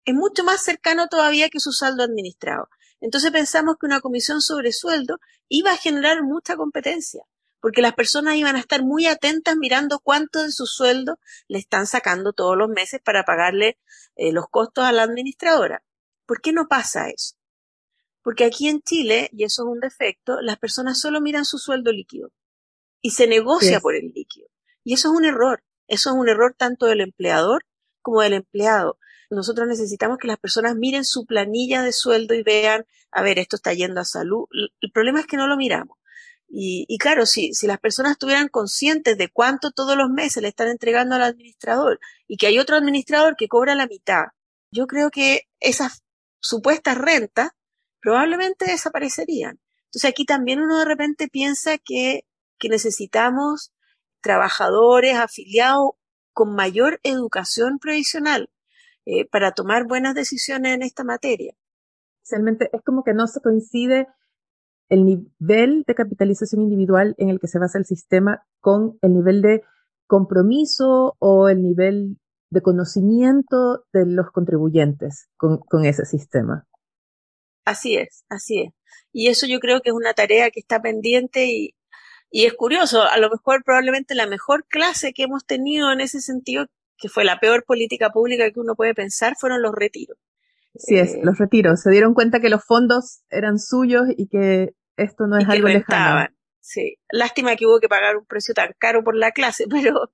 Es 0.06 0.14
mucho 0.14 0.44
más 0.44 0.64
cercano 0.64 1.08
todavía 1.08 1.50
que 1.50 1.60
su 1.60 1.72
saldo 1.72 2.04
administrado. 2.04 2.70
Entonces 3.02 3.32
pensamos 3.32 3.78
que 3.80 3.86
una 3.86 4.02
comisión 4.02 4.42
sobre 4.42 4.74
sueldo 4.74 5.20
iba 5.48 5.72
a 5.72 5.78
generar 5.78 6.24
mucha 6.24 6.58
competencia, 6.58 7.24
porque 7.62 7.82
las 7.82 7.94
personas 7.94 8.36
iban 8.36 8.56
a 8.56 8.60
estar 8.60 8.84
muy 8.84 9.08
atentas 9.08 9.56
mirando 9.58 10.00
cuánto 10.00 10.44
de 10.44 10.52
su 10.52 10.66
sueldo 10.66 11.20
le 11.48 11.60
están 11.60 11.88
sacando 11.88 12.34
todos 12.34 12.58
los 12.58 12.70
meses 12.70 13.02
para 13.04 13.24
pagarle 13.24 13.78
eh, 14.16 14.32
los 14.32 14.50
costos 14.50 14.84
a 14.84 14.92
la 14.92 15.04
administradora. 15.04 15.84
¿Por 16.26 16.42
qué 16.42 16.52
no 16.52 16.68
pasa 16.68 17.10
eso? 17.10 17.36
Porque 18.22 18.44
aquí 18.44 18.68
en 18.68 18.82
Chile, 18.82 19.30
y 19.32 19.46
eso 19.46 19.64
es 19.64 19.70
un 19.70 19.80
defecto, 19.80 20.42
las 20.42 20.60
personas 20.60 21.00
solo 21.00 21.22
miran 21.22 21.46
su 21.46 21.58
sueldo 21.58 21.92
líquido 21.92 22.32
y 23.02 23.12
se 23.12 23.28
negocia 23.28 23.80
por 23.80 23.96
el 23.96 24.12
líquido. 24.14 24.50
Y 24.84 24.94
eso 24.94 25.10
es 25.10 25.16
un 25.16 25.26
error. 25.26 25.64
Eso 25.90 26.12
es 26.12 26.16
un 26.16 26.30
error 26.30 26.56
tanto 26.58 26.86
del 26.86 27.02
empleador 27.02 27.66
como 28.02 28.22
del 28.22 28.34
empleado. 28.34 28.98
Nosotros 29.30 29.68
necesitamos 29.68 30.18
que 30.18 30.28
las 30.28 30.38
personas 30.38 30.76
miren 30.76 31.04
su 31.04 31.26
planilla 31.26 31.84
de 31.84 31.92
sueldo 31.92 32.34
y 32.34 32.44
vean, 32.44 32.86
a 33.12 33.22
ver, 33.22 33.40
esto 33.40 33.56
está 33.58 33.74
yendo 33.74 34.00
a 34.00 34.06
salud. 34.06 34.46
El 34.82 34.92
problema 34.92 35.20
es 35.20 35.28
que 35.28 35.38
no 35.38 35.48
lo 35.48 35.58
miramos. 35.58 35.98
Y, 36.48 36.86
y 36.88 36.98
claro, 36.98 37.26
si, 37.26 37.54
si 37.54 37.68
las 37.68 37.80
personas 37.80 38.14
estuvieran 38.14 38.48
conscientes 38.48 39.18
de 39.18 39.30
cuánto 39.30 39.72
todos 39.72 39.96
los 39.96 40.10
meses 40.10 40.42
le 40.42 40.50
están 40.50 40.68
entregando 40.68 41.16
al 41.16 41.24
administrador 41.24 42.00
y 42.28 42.38
que 42.38 42.48
hay 42.48 42.58
otro 42.58 42.76
administrador 42.76 43.36
que 43.36 43.48
cobra 43.48 43.76
la 43.76 43.86
mitad, 43.86 44.26
yo 44.72 44.88
creo 44.88 45.12
que 45.12 45.48
esas 45.60 46.04
supuestas 46.40 46.98
rentas 46.98 47.52
probablemente 48.02 48.66
desaparecerían. 48.66 49.60
Entonces 49.86 50.10
aquí 50.10 50.26
también 50.26 50.60
uno 50.60 50.80
de 50.80 50.86
repente 50.86 51.28
piensa 51.28 51.78
que, 51.78 52.26
que 52.58 52.70
necesitamos 52.70 53.72
trabajadores 54.22 55.16
afiliados 55.16 55.92
con 56.34 56.56
mayor 56.56 57.00
educación 57.04 57.80
previsional 57.80 58.50
eh, 59.06 59.28
para 59.28 59.52
tomar 59.52 59.88
buenas 59.88 60.16
decisiones 60.16 60.76
en 60.76 60.84
esta 60.84 61.04
materia. 61.04 61.54
Realmente 62.30 62.70
es 62.72 62.82
como 62.84 63.04
que 63.04 63.14
no 63.14 63.28
se 63.28 63.42
coincide 63.42 64.08
el 64.90 65.06
nivel 65.06 65.84
de 65.88 65.96
capitalización 65.96 66.62
individual 66.62 67.16
en 67.18 67.30
el 67.30 67.40
que 67.40 67.48
se 67.48 67.60
basa 67.60 67.78
el 67.78 67.86
sistema 67.86 68.46
con 68.60 68.98
el 69.02 69.14
nivel 69.14 69.42
de 69.42 69.64
compromiso 70.08 71.16
o 71.20 71.50
el 71.50 71.62
nivel 71.62 72.18
de 72.50 72.62
conocimiento 72.62 73.86
de 73.94 74.06
los 74.06 74.32
contribuyentes 74.32 75.30
con, 75.38 75.60
con 75.60 75.86
ese 75.86 76.06
sistema. 76.06 76.68
Así 77.66 77.96
es, 77.96 78.26
así 78.30 78.62
es. 78.62 78.74
Y 79.12 79.28
eso 79.28 79.46
yo 79.48 79.60
creo 79.60 79.82
que 79.82 79.90
es 79.90 79.96
una 79.96 80.14
tarea 80.14 80.50
que 80.50 80.60
está 80.60 80.82
pendiente 80.82 81.46
y, 81.46 81.76
y 82.32 82.46
es 82.46 82.54
curioso, 82.54 83.04
a 83.04 83.18
lo 83.18 83.30
mejor 83.30 83.64
probablemente 83.64 84.16
la 84.16 84.28
mejor 84.28 84.66
clase 84.68 85.14
que 85.14 85.24
hemos 85.24 85.46
tenido 85.46 85.92
en 85.92 86.02
ese 86.02 86.22
sentido, 86.22 86.68
que 86.98 87.10
fue 87.10 87.24
la 87.24 87.40
peor 87.40 87.64
política 87.66 88.12
pública 88.12 88.52
que 88.52 88.60
uno 88.60 88.76
puede 88.76 88.94
pensar, 88.94 89.36
fueron 89.40 89.62
los 89.62 89.74
retiros. 89.74 90.18
Sí, 90.76 90.98
es, 90.98 91.16
eh, 91.16 91.22
los 91.24 91.38
retiros. 91.38 91.82
Se 91.82 91.90
dieron 91.90 92.14
cuenta 92.14 92.40
que 92.40 92.50
los 92.50 92.64
fondos 92.64 93.22
eran 93.30 93.58
suyos 93.58 94.04
y 94.16 94.28
que 94.28 94.76
esto 94.98 95.26
no 95.28 95.38
es 95.38 95.48
algo 95.50 95.68
lejano. 95.68 96.28
Sí, 96.62 97.00
lástima 97.12 97.56
que 97.56 97.66
hubo 97.66 97.80
que 97.80 97.90
pagar 97.90 98.16
un 98.16 98.26
precio 98.26 98.54
tan 98.54 98.74
caro 98.78 99.04
por 99.04 99.16
la 99.16 99.32
clase, 99.32 99.66
pero, 99.70 100.12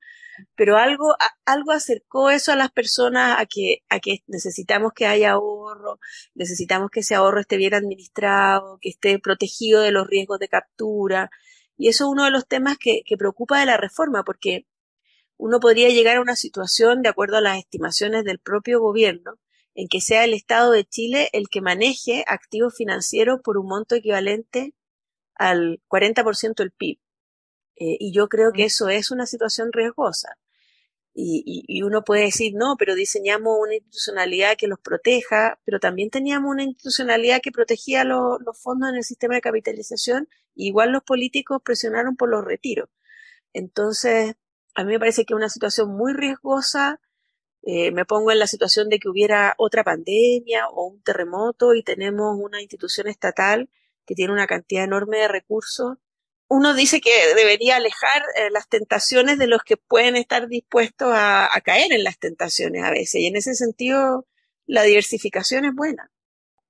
pero 0.55 0.77
algo, 0.77 1.15
algo 1.45 1.71
acercó 1.73 2.29
eso 2.29 2.53
a 2.53 2.55
las 2.55 2.71
personas 2.71 3.37
a 3.39 3.45
que, 3.45 3.79
a 3.89 3.99
que 3.99 4.19
necesitamos 4.27 4.93
que 4.93 5.05
haya 5.05 5.31
ahorro, 5.31 5.99
necesitamos 6.33 6.91
que 6.91 7.01
ese 7.01 7.15
ahorro 7.15 7.41
esté 7.41 7.57
bien 7.57 7.73
administrado, 7.73 8.77
que 8.79 8.89
esté 8.89 9.19
protegido 9.19 9.81
de 9.81 9.91
los 9.91 10.07
riesgos 10.07 10.39
de 10.39 10.47
captura, 10.47 11.29
y 11.77 11.89
eso 11.89 12.05
es 12.05 12.09
uno 12.11 12.25
de 12.25 12.31
los 12.31 12.47
temas 12.47 12.77
que, 12.77 13.01
que 13.05 13.17
preocupa 13.17 13.59
de 13.59 13.65
la 13.65 13.77
reforma, 13.77 14.23
porque 14.23 14.65
uno 15.37 15.59
podría 15.59 15.89
llegar 15.89 16.17
a 16.17 16.21
una 16.21 16.35
situación, 16.35 17.01
de 17.01 17.09
acuerdo 17.09 17.37
a 17.37 17.41
las 17.41 17.57
estimaciones 17.57 18.23
del 18.23 18.39
propio 18.39 18.79
gobierno, 18.79 19.39
en 19.75 19.89
que 19.89 19.99
sea 19.99 20.23
el 20.23 20.33
Estado 20.33 20.71
de 20.71 20.85
Chile 20.85 21.29
el 21.33 21.49
que 21.49 21.61
maneje 21.61 22.23
activos 22.27 22.75
financieros 22.75 23.41
por 23.43 23.57
un 23.57 23.67
monto 23.67 23.95
equivalente 23.95 24.73
al 25.35 25.81
40% 25.89 26.55
del 26.55 26.71
PIB. 26.71 26.99
Eh, 27.75 27.97
y 27.99 28.13
yo 28.13 28.29
creo 28.29 28.53
que 28.53 28.63
mm. 28.63 28.67
eso 28.67 28.89
es 28.89 29.11
una 29.11 29.25
situación 29.25 29.71
riesgosa. 29.73 30.37
Y, 31.17 31.63
y, 31.65 31.81
uno 31.81 32.03
puede 32.03 32.23
decir, 32.23 32.55
no, 32.55 32.75
pero 32.77 32.93
diseñamos 32.93 33.57
una 33.61 33.75
institucionalidad 33.75 34.57
que 34.57 34.67
los 34.67 34.79
proteja, 34.81 35.57
pero 35.63 35.79
también 35.79 36.09
teníamos 36.09 36.51
una 36.51 36.63
institucionalidad 36.63 37.39
que 37.41 37.53
protegía 37.53 38.03
los 38.03 38.37
fondos 38.61 38.89
en 38.89 38.97
el 38.97 39.03
sistema 39.05 39.35
de 39.35 39.41
capitalización, 39.41 40.27
igual 40.55 40.91
los 40.91 41.03
políticos 41.03 41.61
presionaron 41.63 42.17
por 42.17 42.29
los 42.29 42.43
retiros. 42.43 42.89
Entonces, 43.53 44.35
a 44.75 44.83
mí 44.83 44.91
me 44.91 44.99
parece 44.99 45.23
que 45.23 45.33
es 45.33 45.37
una 45.37 45.49
situación 45.49 45.95
muy 45.95 46.13
riesgosa. 46.13 46.99
Eh, 47.63 47.91
me 47.91 48.03
pongo 48.05 48.31
en 48.31 48.39
la 48.39 48.47
situación 48.47 48.89
de 48.89 48.99
que 48.99 49.07
hubiera 49.07 49.55
otra 49.57 49.85
pandemia 49.85 50.67
o 50.67 50.87
un 50.87 51.01
terremoto 51.01 51.73
y 51.73 51.83
tenemos 51.83 52.37
una 52.37 52.61
institución 52.61 53.07
estatal 53.07 53.69
que 54.05 54.15
tiene 54.15 54.33
una 54.33 54.47
cantidad 54.47 54.83
enorme 54.83 55.19
de 55.19 55.29
recursos 55.29 55.97
uno 56.47 56.73
dice 56.73 57.01
que 57.01 57.11
debería 57.35 57.77
alejar 57.77 58.21
eh, 58.35 58.49
las 58.51 58.67
tentaciones 58.67 59.39
de 59.39 59.47
los 59.47 59.63
que 59.63 59.77
pueden 59.77 60.15
estar 60.15 60.47
dispuestos 60.47 61.11
a, 61.13 61.49
caer 61.63 61.91
en 61.91 62.03
las 62.03 62.19
tentaciones 62.19 62.83
a 62.83 62.91
veces. 62.91 63.15
Y 63.15 63.27
en 63.27 63.35
ese 63.35 63.55
sentido, 63.55 64.25
la 64.67 64.83
diversificación 64.83 65.65
es 65.65 65.73
buena. 65.73 66.11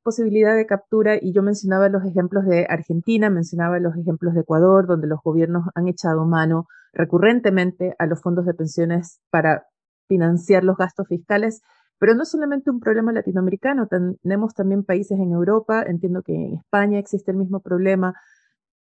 Posibilidad 0.03 0.55
de 0.55 0.65
captura, 0.65 1.17
y 1.19 1.33
yo 1.33 1.41
mencionaba 1.41 1.89
los 1.89 2.05
ejemplos 2.05 2.45
de 2.45 2.67
Argentina, 2.69 3.29
mencionaba 3.29 3.79
los 3.79 3.97
ejemplos 3.97 4.35
de 4.35 4.41
Ecuador, 4.41 4.87
donde 4.87 5.07
los 5.07 5.19
gobiernos 5.23 5.65
han 5.73 5.87
echado 5.87 6.25
mano 6.25 6.67
recurrentemente 6.93 7.95
a 7.99 8.05
los 8.05 8.21
fondos 8.21 8.45
de 8.45 8.53
pensiones 8.53 9.19
para 9.29 9.67
financiar 10.07 10.63
los 10.63 10.77
gastos 10.77 11.07
fiscales. 11.07 11.61
Pero 11.97 12.13
no 12.13 12.23
solamente 12.25 12.69
un 12.69 12.79
problema 12.79 13.11
latinoamericano, 13.11 13.87
tenemos 13.87 14.53
también 14.53 14.83
países 14.83 15.17
en 15.17 15.31
Europa, 15.31 15.83
entiendo 15.87 16.21
que 16.21 16.33
en 16.33 16.53
España 16.55 16.99
existe 16.99 17.31
el 17.31 17.37
mismo 17.37 17.61
problema, 17.61 18.13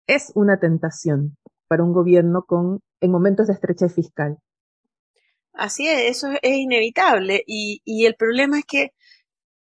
es 0.07 0.31
una 0.35 0.59
tentación 0.59 1.37
para 1.67 1.83
un 1.83 1.93
gobierno 1.93 2.43
con, 2.43 2.81
en 3.01 3.11
momentos 3.11 3.47
de 3.47 3.53
estrechez 3.53 3.93
fiscal. 3.93 4.37
Así 5.53 5.87
es, 5.87 6.17
eso 6.17 6.29
es 6.41 6.57
inevitable. 6.57 7.43
Y, 7.45 7.81
y 7.85 8.05
el 8.05 8.15
problema 8.15 8.59
es 8.59 8.65
que 8.65 8.91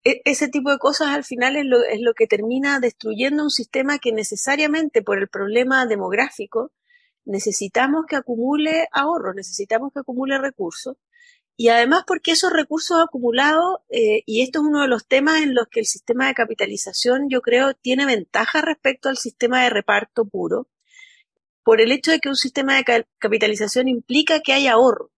e, 0.03 0.21
ese 0.25 0.47
tipo 0.47 0.71
de 0.71 0.77
cosas 0.77 1.09
al 1.09 1.23
final 1.23 1.55
es 1.55 1.65
lo, 1.65 1.83
es 1.83 2.01
lo 2.01 2.13
que 2.13 2.27
termina 2.27 2.79
destruyendo 2.79 3.43
un 3.43 3.51
sistema 3.51 3.99
que 3.99 4.11
necesariamente 4.11 5.01
por 5.01 5.19
el 5.19 5.27
problema 5.27 5.85
demográfico 5.85 6.71
necesitamos 7.25 8.05
que 8.07 8.15
acumule 8.15 8.87
ahorro, 8.91 9.33
necesitamos 9.33 9.93
que 9.93 9.99
acumule 9.99 10.39
recursos 10.39 10.97
y 11.57 11.69
además 11.69 12.03
porque 12.07 12.31
esos 12.31 12.51
recursos 12.51 12.99
acumulados, 13.01 13.79
eh, 13.89 14.23
y 14.25 14.41
esto 14.41 14.59
es 14.59 14.65
uno 14.65 14.81
de 14.81 14.87
los 14.87 15.07
temas 15.07 15.41
en 15.41 15.53
los 15.53 15.67
que 15.67 15.79
el 15.79 15.85
sistema 15.85 16.27
de 16.27 16.33
capitalización 16.33 17.29
yo 17.29 17.41
creo 17.41 17.73
tiene 17.73 18.05
ventaja 18.05 18.61
respecto 18.61 19.09
al 19.09 19.17
sistema 19.17 19.63
de 19.63 19.69
reparto 19.69 20.25
puro, 20.25 20.67
por 21.63 21.81
el 21.81 21.91
hecho 21.91 22.11
de 22.11 22.19
que 22.19 22.29
un 22.29 22.35
sistema 22.35 22.75
de 22.75 23.05
capitalización 23.19 23.87
implica 23.87 24.41
que 24.41 24.53
haya 24.53 24.73
ahorro. 24.73 25.11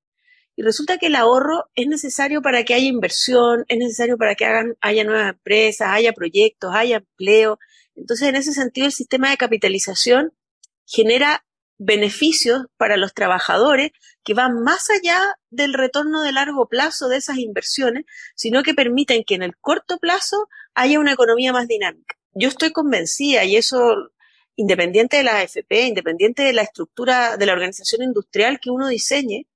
Y 0.55 0.61
resulta 0.61 0.97
que 0.97 1.07
el 1.07 1.15
ahorro 1.15 1.69
es 1.75 1.87
necesario 1.87 2.41
para 2.41 2.63
que 2.63 2.73
haya 2.75 2.87
inversión, 2.87 3.65
es 3.69 3.77
necesario 3.77 4.17
para 4.17 4.35
que 4.35 4.45
hagan, 4.45 4.75
haya 4.81 5.03
nuevas 5.03 5.29
empresas, 5.29 5.89
haya 5.91 6.13
proyectos, 6.13 6.71
haya 6.75 6.97
empleo. 6.97 7.57
Entonces, 7.95 8.27
en 8.27 8.35
ese 8.35 8.53
sentido, 8.53 8.85
el 8.85 8.93
sistema 8.93 9.29
de 9.31 9.37
capitalización 9.37 10.33
genera 10.85 11.45
beneficios 11.77 12.65
para 12.77 12.97
los 12.97 13.13
trabajadores 13.13 13.91
que 14.23 14.33
van 14.33 14.63
más 14.63 14.89
allá 14.89 15.35
del 15.49 15.73
retorno 15.73 16.21
de 16.21 16.31
largo 16.31 16.67
plazo 16.67 17.07
de 17.07 17.17
esas 17.17 17.37
inversiones, 17.37 18.05
sino 18.35 18.63
que 18.63 18.73
permiten 18.73 19.23
que 19.23 19.35
en 19.35 19.43
el 19.43 19.57
corto 19.57 19.97
plazo 19.97 20.47
haya 20.73 20.99
una 20.99 21.13
economía 21.13 21.51
más 21.53 21.67
dinámica. 21.67 22.15
Yo 22.33 22.47
estoy 22.47 22.71
convencida, 22.71 23.43
y 23.43 23.57
eso 23.57 24.09
independiente 24.55 25.17
de 25.17 25.23
la 25.23 25.37
AFP, 25.37 25.87
independiente 25.87 26.43
de 26.43 26.53
la 26.53 26.61
estructura 26.61 27.37
de 27.37 27.45
la 27.45 27.53
organización 27.53 28.03
industrial 28.03 28.59
que 28.59 28.69
uno 28.69 28.87
diseñe, 28.87 29.47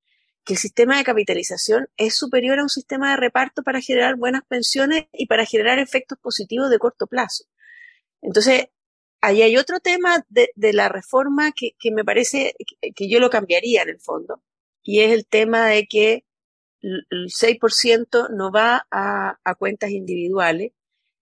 que 0.43 0.53
el 0.53 0.59
sistema 0.59 0.97
de 0.97 1.03
capitalización 1.03 1.89
es 1.97 2.15
superior 2.15 2.59
a 2.59 2.63
un 2.63 2.69
sistema 2.69 3.11
de 3.11 3.17
reparto 3.17 3.63
para 3.63 3.81
generar 3.81 4.15
buenas 4.15 4.43
pensiones 4.47 5.05
y 5.11 5.27
para 5.27 5.45
generar 5.45 5.77
efectos 5.77 6.17
positivos 6.19 6.69
de 6.69 6.79
corto 6.79 7.05
plazo. 7.05 7.45
Entonces, 8.21 8.69
ahí 9.27 9.41
hay 9.41 9.57
otro 9.57 9.79
tema 9.79 10.25
de, 10.29 10.49
la 10.73 10.87
reforma 10.87 11.51
que, 11.51 11.91
me 11.91 12.05
parece 12.05 12.55
que, 12.95 13.09
yo 13.09 13.19
lo 13.19 13.29
cambiaría 13.29 13.81
en 13.81 13.89
el 13.89 13.99
fondo, 13.99 14.41
y 14.83 15.01
es 15.01 15.11
el 15.11 15.27
tema 15.27 15.67
de 15.67 15.85
que 15.85 16.25
el 16.81 17.05
6% 17.09 18.29
no 18.29 18.51
va 18.51 18.87
a, 18.89 19.55
cuentas 19.59 19.91
individuales, 19.91 20.71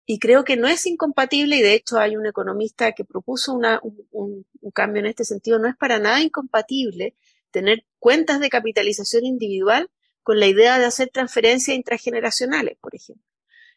y 0.04 0.18
creo 0.18 0.44
que 0.44 0.56
no 0.56 0.66
es 0.66 0.84
incompatible, 0.86 1.56
y 1.56 1.62
de 1.62 1.74
hecho 1.74 1.98
hay 1.98 2.16
un 2.16 2.26
economista 2.26 2.92
que 2.92 3.04
propuso 3.04 3.54
un, 3.54 4.46
cambio 4.74 5.00
en 5.00 5.06
este 5.06 5.24
sentido, 5.24 5.60
no 5.60 5.68
es 5.68 5.76
para 5.76 6.00
nada 6.00 6.20
incompatible 6.20 7.14
tener 7.52 7.84
cuentas 8.00 8.40
de 8.40 8.48
capitalización 8.48 9.24
individual 9.24 9.90
con 10.24 10.40
la 10.40 10.46
idea 10.46 10.78
de 10.78 10.86
hacer 10.86 11.10
transferencias 11.10 11.76
intrageneracionales, 11.76 12.78
por 12.80 12.94
ejemplo 12.96 13.31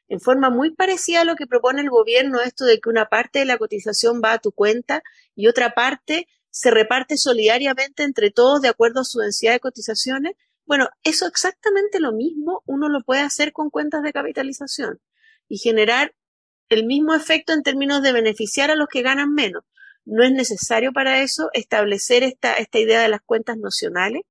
en 0.07 0.19
forma 0.19 0.49
muy 0.49 0.71
parecida 0.71 1.21
a 1.21 1.25
lo 1.25 1.35
que 1.35 1.47
propone 1.47 1.81
el 1.81 1.89
gobierno, 1.89 2.41
esto 2.41 2.65
de 2.65 2.79
que 2.79 2.89
una 2.89 3.07
parte 3.07 3.39
de 3.39 3.45
la 3.45 3.57
cotización 3.57 4.21
va 4.23 4.33
a 4.33 4.39
tu 4.39 4.51
cuenta 4.51 5.01
y 5.35 5.47
otra 5.47 5.73
parte 5.73 6.27
se 6.49 6.71
reparte 6.71 7.17
solidariamente 7.17 8.03
entre 8.03 8.31
todos 8.31 8.61
de 8.61 8.69
acuerdo 8.69 9.01
a 9.01 9.05
su 9.05 9.19
densidad 9.19 9.53
de 9.53 9.59
cotizaciones. 9.59 10.35
Bueno, 10.65 10.89
eso 11.03 11.27
exactamente 11.27 11.99
lo 11.99 12.13
mismo 12.13 12.63
uno 12.65 12.87
lo 12.87 13.01
puede 13.01 13.21
hacer 13.21 13.51
con 13.51 13.69
cuentas 13.69 14.03
de 14.03 14.13
capitalización 14.13 15.01
y 15.49 15.57
generar 15.57 16.15
el 16.69 16.85
mismo 16.85 17.13
efecto 17.13 17.53
en 17.53 17.63
términos 17.63 18.01
de 18.01 18.13
beneficiar 18.13 18.71
a 18.71 18.75
los 18.75 18.87
que 18.87 19.01
ganan 19.01 19.33
menos. 19.33 19.63
No 20.05 20.23
es 20.23 20.31
necesario 20.31 20.93
para 20.93 21.21
eso 21.21 21.49
establecer 21.53 22.23
esta, 22.23 22.53
esta 22.53 22.79
idea 22.79 23.01
de 23.01 23.09
las 23.09 23.21
cuentas 23.21 23.57
nocionales, 23.57 24.21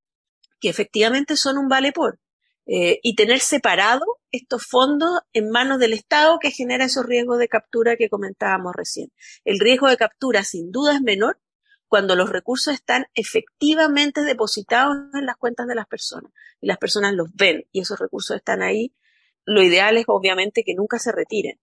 que 0.60 0.68
efectivamente 0.68 1.36
son 1.36 1.58
un 1.58 1.68
vale 1.68 1.92
por. 1.92 2.20
Eh, 2.66 2.98
y 3.02 3.14
tener 3.14 3.40
separado 3.40 4.04
estos 4.30 4.66
fondos 4.66 5.20
en 5.34 5.50
manos 5.50 5.78
del 5.78 5.92
Estado 5.92 6.38
que 6.38 6.50
genera 6.50 6.86
esos 6.86 7.04
riesgos 7.04 7.38
de 7.38 7.48
captura 7.48 7.96
que 7.96 8.08
comentábamos 8.08 8.74
recién. 8.74 9.12
El 9.44 9.60
riesgo 9.60 9.88
de 9.88 9.98
captura 9.98 10.44
sin 10.44 10.70
duda 10.70 10.94
es 10.94 11.02
menor 11.02 11.38
cuando 11.88 12.16
los 12.16 12.30
recursos 12.30 12.72
están 12.72 13.06
efectivamente 13.14 14.22
depositados 14.22 14.96
en 15.12 15.26
las 15.26 15.36
cuentas 15.36 15.66
de 15.66 15.74
las 15.74 15.86
personas 15.86 16.32
y 16.60 16.66
las 16.66 16.78
personas 16.78 17.12
los 17.12 17.28
ven 17.34 17.68
y 17.70 17.80
esos 17.80 17.98
recursos 17.98 18.36
están 18.36 18.62
ahí. 18.62 18.94
Lo 19.44 19.62
ideal 19.62 19.98
es 19.98 20.04
obviamente 20.08 20.64
que 20.64 20.74
nunca 20.74 20.98
se 20.98 21.12
retiren. 21.12 21.60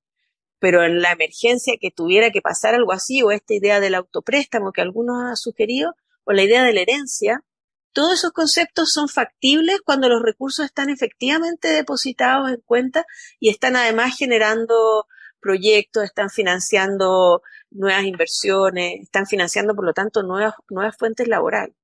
pero 0.59 0.83
en 0.83 1.01
la 1.01 1.11
emergencia 1.13 1.73
que 1.81 1.89
tuviera 1.89 2.29
que 2.29 2.41
pasar 2.41 2.75
algo 2.75 2.91
así, 2.91 3.23
o 3.23 3.31
esta 3.31 3.55
idea 3.55 3.79
del 3.79 3.95
autopréstamo 3.95 4.71
que 4.71 4.81
algunos 4.81 5.17
han 5.23 5.35
sugerido, 5.35 5.95
o 6.23 6.33
la 6.33 6.43
idea 6.43 6.63
de 6.63 6.73
la 6.73 6.81
herencia, 6.81 7.43
todos 7.93 8.13
esos 8.13 8.31
conceptos 8.31 8.91
son 8.93 9.07
factibles 9.09 9.81
cuando 9.83 10.09
los 10.09 10.21
recursos 10.21 10.65
están 10.65 10.89
efectivamente 10.89 11.67
depositados 11.69 12.49
en 12.49 12.61
cuenta 12.61 13.05
y 13.39 13.49
están 13.49 13.75
además 13.75 14.17
generando 14.17 15.05
proyectos, 15.41 16.03
están 16.03 16.29
financiando 16.29 17.41
nuevas 17.71 18.03
inversiones, 18.03 19.01
están 19.01 19.25
financiando, 19.25 19.75
por 19.75 19.85
lo 19.85 19.93
tanto, 19.93 20.23
nuevas, 20.23 20.53
nuevas 20.69 20.95
fuentes 20.97 21.27
laborales. 21.27 21.75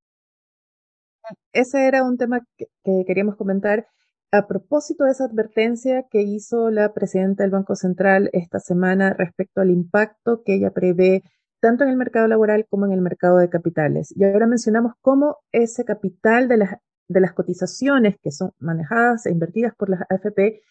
Ese 1.51 1.87
era 1.87 2.03
un 2.03 2.17
tema 2.17 2.41
que, 2.57 2.67
queríamos 3.05 3.35
comentar. 3.35 3.87
A 4.29 4.45
propósito 4.45 5.05
de 5.05 5.11
esa 5.11 5.23
advertencia 5.25 6.05
que 6.11 6.21
hizo 6.21 6.69
la 6.69 6.93
presidenta 6.93 7.43
del 7.43 7.51
Banco 7.51 7.75
Central 7.75 8.29
esta 8.33 8.59
semana 8.59 9.13
respecto 9.13 9.61
al 9.61 9.71
impacto 9.71 10.43
que 10.43 10.55
ella 10.55 10.71
prevé 10.71 11.23
tanto 11.59 11.83
en 11.83 11.89
el 11.89 11.97
mercado 11.97 12.27
laboral 12.27 12.65
como 12.69 12.85
en 12.85 12.91
el 12.91 13.01
mercado 13.01 13.37
de 13.37 13.49
capitales. 13.49 14.13
Y 14.15 14.23
ahora 14.23 14.47
mencionamos 14.47 14.93
cómo 15.01 15.37
ese 15.51 15.85
capital 15.85 16.47
de 16.47 16.57
las, 16.57 16.75
de 17.07 17.19
las 17.19 17.33
cotizaciones 17.33 18.17
que 18.21 18.31
son 18.31 18.51
manejadas 18.59 19.25
e 19.25 19.31
invertidas 19.31 19.73
por 19.75 19.89
las 19.89 20.01
AFP 20.09 20.61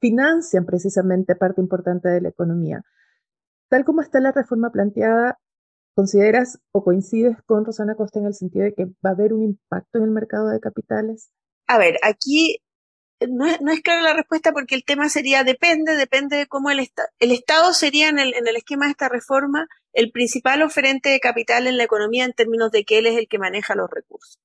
financian 0.00 0.66
precisamente 0.66 1.34
parte 1.36 1.60
importante 1.60 2.08
de 2.08 2.20
la 2.20 2.28
economía. 2.28 2.82
Tal 3.68 3.84
como 3.84 4.02
está 4.02 4.20
la 4.20 4.32
reforma 4.32 4.70
planteada, 4.70 5.38
¿consideras 5.94 6.60
o 6.72 6.84
coincides 6.84 7.36
con 7.46 7.64
Rosana 7.64 7.96
Costa 7.96 8.20
en 8.20 8.26
el 8.26 8.34
sentido 8.34 8.64
de 8.64 8.74
que 8.74 8.84
va 9.04 9.10
a 9.10 9.12
haber 9.14 9.32
un 9.32 9.42
impacto 9.42 9.98
en 9.98 10.04
el 10.04 10.10
mercado 10.10 10.48
de 10.48 10.60
capitales? 10.60 11.30
A 11.66 11.78
ver, 11.78 11.96
aquí 12.02 12.58
no 13.20 13.46
es, 13.46 13.60
no 13.60 13.72
es 13.72 13.80
clara 13.80 14.02
la 14.02 14.14
respuesta 14.14 14.52
porque 14.52 14.74
el 14.74 14.84
tema 14.84 15.08
sería 15.08 15.44
depende, 15.44 15.96
depende 15.96 16.36
de 16.36 16.46
cómo 16.46 16.70
el 16.70 16.80
Estado. 16.80 17.08
El 17.18 17.32
Estado 17.32 17.72
sería 17.72 18.08
en 18.08 18.18
el, 18.18 18.34
en 18.34 18.46
el 18.46 18.56
esquema 18.56 18.86
de 18.86 18.92
esta 18.92 19.08
reforma 19.08 19.68
el 19.92 20.10
principal 20.10 20.62
oferente 20.62 21.08
de 21.08 21.20
capital 21.20 21.66
en 21.66 21.78
la 21.78 21.84
economía 21.84 22.24
en 22.24 22.34
términos 22.34 22.70
de 22.70 22.84
que 22.84 22.98
él 22.98 23.06
es 23.06 23.16
el 23.16 23.28
que 23.28 23.38
maneja 23.38 23.74
los 23.74 23.90
recursos. 23.90 24.38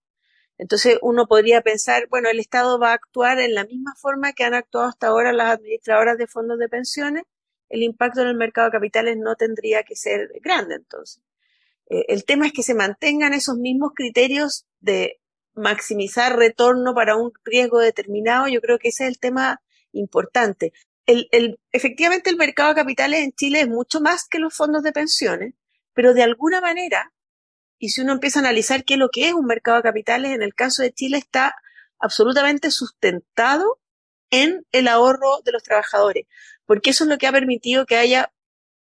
Entonces 0.57 0.99
uno 1.01 1.27
podría 1.27 1.61
pensar, 1.61 2.07
bueno, 2.09 2.29
el 2.29 2.39
Estado 2.39 2.79
va 2.79 2.91
a 2.91 2.93
actuar 2.93 3.39
en 3.39 3.55
la 3.55 3.65
misma 3.65 3.93
forma 3.95 4.33
que 4.33 4.43
han 4.43 4.53
actuado 4.53 4.87
hasta 4.87 5.07
ahora 5.07 5.33
las 5.33 5.57
administradoras 5.57 6.17
de 6.17 6.27
fondos 6.27 6.59
de 6.59 6.69
pensiones, 6.69 7.23
el 7.67 7.83
impacto 7.83 8.21
en 8.21 8.27
el 8.27 8.35
mercado 8.35 8.67
de 8.67 8.73
capitales 8.73 9.17
no 9.17 9.35
tendría 9.35 9.83
que 9.83 9.95
ser 9.95 10.29
grande 10.41 10.75
entonces. 10.75 11.23
Eh, 11.89 12.05
el 12.09 12.25
tema 12.25 12.45
es 12.45 12.53
que 12.53 12.63
se 12.63 12.75
mantengan 12.75 13.33
esos 13.33 13.57
mismos 13.57 13.93
criterios 13.95 14.65
de 14.79 15.20
maximizar 15.53 16.37
retorno 16.37 16.93
para 16.93 17.15
un 17.15 17.31
riesgo 17.43 17.79
determinado, 17.79 18.47
yo 18.47 18.61
creo 18.61 18.79
que 18.79 18.89
ese 18.89 19.03
es 19.05 19.09
el 19.09 19.19
tema 19.19 19.61
importante. 19.91 20.73
El, 21.05 21.27
el, 21.31 21.59
efectivamente, 21.71 22.29
el 22.29 22.37
mercado 22.37 22.69
de 22.69 22.75
capitales 22.75 23.21
en 23.21 23.33
Chile 23.33 23.61
es 23.61 23.67
mucho 23.67 24.01
más 24.01 24.27
que 24.27 24.39
los 24.39 24.55
fondos 24.55 24.83
de 24.83 24.91
pensiones, 24.91 25.53
pero 25.93 26.13
de 26.13 26.23
alguna 26.23 26.61
manera 26.61 27.11
y 27.81 27.89
si 27.89 28.01
uno 28.01 28.13
empieza 28.13 28.39
a 28.39 28.43
analizar 28.43 28.85
qué 28.85 28.93
es 28.93 28.99
lo 28.99 29.09
que 29.09 29.27
es 29.27 29.33
un 29.33 29.47
mercado 29.47 29.77
de 29.77 29.83
capitales, 29.83 30.35
en 30.35 30.43
el 30.43 30.53
caso 30.53 30.83
de 30.83 30.93
Chile 30.93 31.17
está 31.17 31.55
absolutamente 31.97 32.69
sustentado 32.69 33.79
en 34.29 34.67
el 34.71 34.87
ahorro 34.87 35.41
de 35.43 35.51
los 35.51 35.63
trabajadores, 35.63 36.27
porque 36.67 36.91
eso 36.91 37.05
es 37.05 37.09
lo 37.09 37.17
que 37.17 37.25
ha 37.25 37.31
permitido 37.31 37.87
que 37.87 37.97
haya 37.97 38.31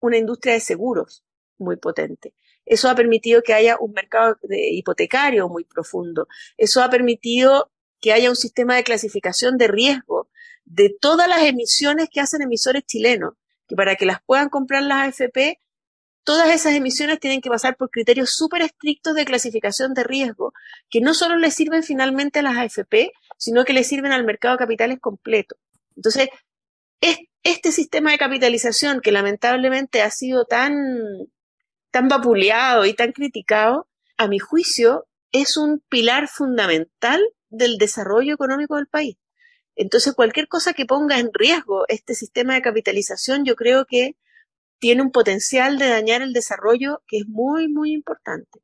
una 0.02 0.18
industria 0.18 0.54
de 0.54 0.60
seguros 0.60 1.24
muy 1.58 1.78
potente. 1.78 2.34
Eso 2.70 2.90
ha 2.90 2.96
permitido 2.96 3.42
que 3.42 3.54
haya 3.54 3.76
un 3.78 3.92
mercado 3.92 4.38
hipotecario 4.50 5.50
muy 5.50 5.66
profundo. 5.66 6.30
Eso 6.56 6.82
ha 6.82 6.90
permitido 6.90 7.70
que 8.00 8.14
haya 8.14 8.30
un 8.30 8.38
sistema 8.38 8.78
de 8.78 8.86
clasificación 8.86 9.58
de 9.58 9.68
riesgo 9.68 10.30
de 10.64 10.96
todas 11.02 11.28
las 11.28 11.42
emisiones 11.44 12.08
que 12.10 12.22
hacen 12.22 12.42
emisores 12.42 12.86
chilenos, 12.86 13.34
que 13.68 13.76
para 13.76 13.96
que 13.96 14.06
las 14.06 14.22
puedan 14.24 14.48
comprar 14.48 14.84
las 14.84 15.10
AFP 15.10 15.60
todas 16.30 16.52
esas 16.52 16.76
emisiones 16.76 17.20
tienen 17.20 17.42
que 17.42 17.50
pasar 17.50 17.76
por 17.76 17.90
criterios 17.90 18.30
súper 18.30 18.62
estrictos 18.62 19.16
de 19.16 19.26
clasificación 19.26 19.96
de 19.96 20.04
riesgo, 20.04 20.54
que 20.88 21.02
no 21.02 21.16
solo 21.16 21.38
le 21.38 21.50
sirven 21.50 21.82
finalmente 21.82 22.38
a 22.38 22.42
las 22.44 22.56
AFP, 22.56 23.12
sino 23.38 23.66
que 23.66 23.74
le 23.74 23.84
sirven 23.84 24.12
al 24.12 24.26
mercado 24.26 24.54
de 24.54 24.60
capitales 24.60 25.00
completo. 25.00 25.56
Entonces, 25.96 26.30
este 27.42 27.72
sistema 27.72 28.12
de 28.12 28.20
capitalización 28.20 29.02
que 29.02 29.12
lamentablemente 29.12 30.04
ha 30.04 30.12
sido 30.12 30.46
tan, 30.46 30.76
tan 31.92 32.08
vapuleado 32.08 32.86
y 32.86 32.94
tan 32.94 33.12
criticado, 33.12 33.88
a 34.18 34.28
mi 34.28 34.40
juicio, 34.40 35.08
es 35.32 35.58
un 35.58 35.82
pilar 35.90 36.28
fundamental 36.28 37.22
del 37.50 37.78
desarrollo 37.78 38.34
económico 38.34 38.76
del 38.76 38.88
país. 38.88 39.18
Entonces, 39.76 40.14
cualquier 40.14 40.48
cosa 40.48 40.74
que 40.74 40.86
ponga 40.86 41.20
en 41.20 41.30
riesgo 41.34 41.86
este 41.88 42.14
sistema 42.14 42.54
de 42.54 42.62
capitalización, 42.62 43.46
yo 43.46 43.56
creo 43.56 43.86
que 43.86 44.18
tiene 44.80 45.02
un 45.02 45.12
potencial 45.12 45.78
de 45.78 45.90
dañar 45.90 46.22
el 46.22 46.34
desarrollo 46.34 47.02
que 47.08 47.20
es 47.20 47.28
muy, 47.28 47.68
muy 47.68 47.94
importante. 47.94 48.60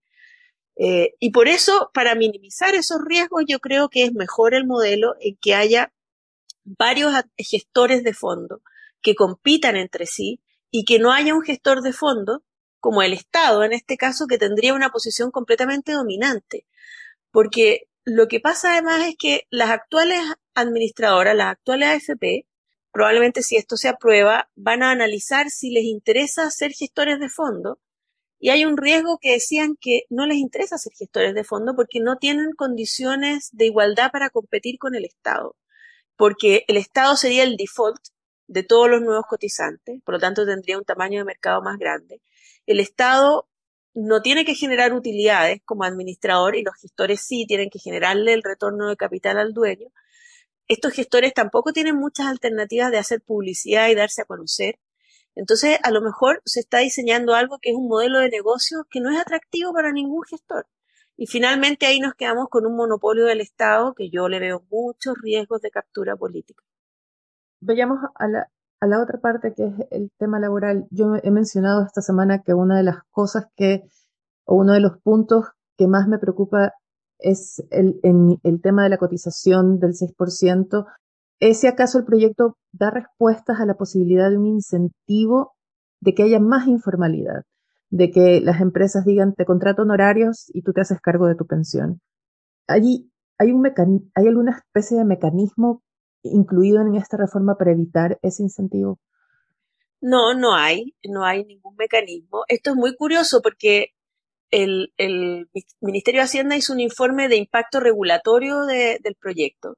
Eh, 0.78 1.14
y 1.20 1.32
por 1.32 1.48
eso, 1.48 1.90
para 1.94 2.16
minimizar 2.16 2.76
esos 2.76 3.00
riesgos, 3.06 3.44
yo 3.48 3.60
creo 3.60 3.90
que 3.90 4.04
es 4.04 4.14
mejor 4.14 4.54
el 4.54 4.66
modelo 4.66 5.16
en 5.22 5.38
que 5.38 5.56
haya 5.56 5.94
varios 6.66 7.14
gestores 7.38 8.04
de 8.04 8.14
fondo 8.14 8.62
que 9.02 9.16
compitan 9.16 9.78
entre 9.78 10.08
sí 10.08 10.42
y 10.72 10.84
que 10.84 11.00
no 11.00 11.14
haya 11.14 11.34
un 11.34 11.44
gestor 11.44 11.82
de 11.82 11.94
fondo 11.94 12.44
como 12.86 13.02
el 13.02 13.14
Estado, 13.14 13.64
en 13.64 13.74
este 13.74 13.98
caso, 13.98 14.28
que 14.28 14.38
tendría 14.38 14.76
una 14.76 14.92
posición 14.92 15.32
completamente 15.32 15.92
dominante. 15.94 16.68
Porque 17.32 17.88
lo 18.04 18.28
que 18.28 18.40
pasa 18.40 18.74
además 18.74 19.08
es 19.08 19.16
que 19.18 19.48
las 19.50 19.72
actuales 19.72 20.20
administradoras, 20.54 21.36
las 21.36 21.48
actuales 21.48 21.90
AFP, 21.90 22.46
probablemente 22.92 23.42
si 23.42 23.56
esto 23.58 23.76
se 23.76 23.90
aprueba, 23.90 24.52
van 24.54 24.84
a 24.84 24.92
analizar 24.92 25.50
si 25.50 25.72
les 25.72 25.86
interesa 25.86 26.52
ser 26.52 26.74
gestores 26.74 27.20
de 27.20 27.28
fondo. 27.28 27.80
Y 28.40 28.50
hay 28.50 28.66
un 28.66 28.78
riesgo 28.78 29.18
que 29.20 29.32
decían 29.32 29.78
que 29.82 30.04
no 30.12 30.28
les 30.28 30.38
interesa 30.38 30.78
ser 30.78 30.94
gestores 30.94 31.34
de 31.34 31.44
fondo 31.44 31.76
porque 31.76 32.00
no 32.00 32.18
tienen 32.18 32.52
condiciones 32.52 33.50
de 33.52 33.66
igualdad 33.66 34.12
para 34.12 34.30
competir 34.30 34.78
con 34.78 34.94
el 34.94 35.06
Estado. 35.06 35.56
Porque 36.18 36.66
el 36.68 36.78
Estado 36.78 37.16
sería 37.16 37.42
el 37.46 37.58
default 37.58 38.10
de 38.46 38.62
todos 38.62 38.92
los 38.92 39.02
nuevos 39.02 39.26
cotizantes, 39.28 40.04
por 40.04 40.14
lo 40.14 40.20
tanto 40.20 40.46
tendría 40.46 40.78
un 40.78 40.86
tamaño 40.86 41.22
de 41.22 41.26
mercado 41.26 41.64
más 41.64 41.80
grande. 41.80 42.22
El 42.66 42.80
Estado 42.80 43.48
no 43.94 44.22
tiene 44.22 44.46
que 44.46 44.56
generar 44.56 44.94
utilidades 44.94 45.62
como 45.66 45.84
administrador 45.84 46.56
y 46.56 46.64
los 46.64 46.76
gestores 46.76 47.22
sí 47.22 47.46
tienen 47.48 47.70
que 47.70 47.80
generarle 47.80 48.34
el 48.34 48.44
retorno 48.44 48.90
de 48.90 48.98
capital 48.98 49.38
al 49.38 49.54
dueño 49.54 49.90
estos 50.68 50.94
gestores 50.94 51.34
tampoco 51.34 51.74
tienen 51.74 51.96
muchas 51.96 52.28
alternativas 52.28 52.92
de 52.92 52.98
hacer 52.98 53.22
publicidad 53.22 53.90
y 53.90 53.96
darse 53.96 54.24
a 54.24 54.26
conocer. 54.26 54.80
Entonces, 55.36 55.78
a 55.84 55.92
lo 55.92 56.02
mejor 56.02 56.42
se 56.46 56.60
está 56.60 56.80
diseñando 56.80 57.36
algo 57.36 57.60
que 57.60 57.70
es 57.70 57.76
un 57.76 57.88
modelo 57.88 58.20
de 58.20 58.30
negocio 58.30 58.88
que 58.90 59.02
no 59.02 59.12
es 59.12 59.20
atractivo 59.20 59.74
para 59.74 59.92
ningún 59.92 60.24
gestor. 60.24 60.68
Y 61.18 61.28
finalmente 61.28 61.86
ahí 61.86 62.00
nos 62.00 62.16
quedamos 62.16 62.48
con 62.50 62.66
un 62.66 62.76
monopolio 62.76 63.26
del 63.26 63.42
Estado 63.42 63.94
que 63.94 64.10
yo 64.10 64.28
le 64.28 64.40
veo 64.40 64.66
muchos 64.72 65.16
riesgos 65.22 65.62
de 65.62 65.72
captura 65.72 66.16
política. 66.16 66.64
Veamos 67.60 68.00
a 68.16 68.28
la, 68.28 68.52
a 68.80 68.88
la 68.88 69.02
otra 69.02 69.20
parte 69.20 69.54
que 69.54 69.68
es 69.68 69.74
el 69.92 70.12
tema 70.18 70.40
laboral. 70.40 70.88
Yo 70.92 71.16
he 71.24 71.32
mencionado 71.32 71.84
esta 71.84 72.02
semana 72.02 72.42
que 72.44 72.54
una 72.54 72.78
de 72.78 72.84
las 72.84 72.98
cosas 73.12 73.48
que, 73.56 73.84
o 74.46 74.56
uno 74.56 74.74
de 74.74 74.80
los 74.80 75.00
puntos 75.02 75.46
que 75.78 75.88
más 75.88 76.08
me 76.08 76.20
preocupa 76.20 76.74
es 77.20 77.64
el, 77.72 78.00
el 78.44 78.62
tema 78.62 78.84
de 78.84 78.90
la 78.90 78.98
cotización 78.98 79.80
del 79.80 79.94
6%. 79.94 80.86
¿Es 81.40 81.60
si 81.60 81.68
acaso 81.68 82.00
el 82.00 82.06
proyecto 82.06 82.58
da 82.72 82.92
respuestas 82.92 83.60
a 83.60 83.66
la 83.66 83.76
posibilidad 83.76 84.30
de 84.30 84.38
un 84.38 84.48
incentivo 84.48 85.54
de 86.02 86.14
que 86.14 86.24
haya 86.24 86.40
más 86.40 86.68
informalidad? 86.68 87.44
De 87.90 88.12
que 88.12 88.42
las 88.42 88.62
empresas 88.62 89.06
digan, 89.06 89.34
te 89.34 89.46
contrato 89.46 89.84
honorarios 89.84 90.46
y 90.54 90.62
tú 90.64 90.74
te 90.74 90.82
haces 90.82 91.00
cargo 91.02 91.28
de 91.28 91.36
tu 91.36 91.46
pensión. 91.46 92.00
Allí 92.68 93.12
hay, 93.38 93.52
un 93.52 93.66
¿Hay 94.16 94.28
alguna 94.28 94.58
especie 94.58 94.98
de 94.98 95.06
mecanismo 95.06 95.82
incluido 96.26 96.82
en 96.82 96.96
esta 96.96 97.18
reforma 97.18 97.58
para 97.58 97.72
evitar 97.72 98.20
ese 98.22 98.44
incentivo? 98.44 99.00
No, 100.02 100.34
no 100.34 100.54
hay, 100.54 100.96
no 101.04 101.26
hay 101.26 101.46
ningún 101.46 101.76
mecanismo. 101.76 102.44
Esto 102.48 102.72
es 102.72 102.76
muy 102.76 102.96
curioso 102.96 103.42
porque 103.42 103.96
el, 104.52 104.94
el, 104.98 105.50
Ministerio 105.82 106.22
de 106.22 106.26
Hacienda 106.26 106.56
hizo 106.56 106.74
un 106.74 106.80
informe 106.80 107.28
de 107.28 107.38
impacto 107.38 107.80
regulatorio 107.80 108.62
del 108.66 109.16
proyecto 109.20 109.78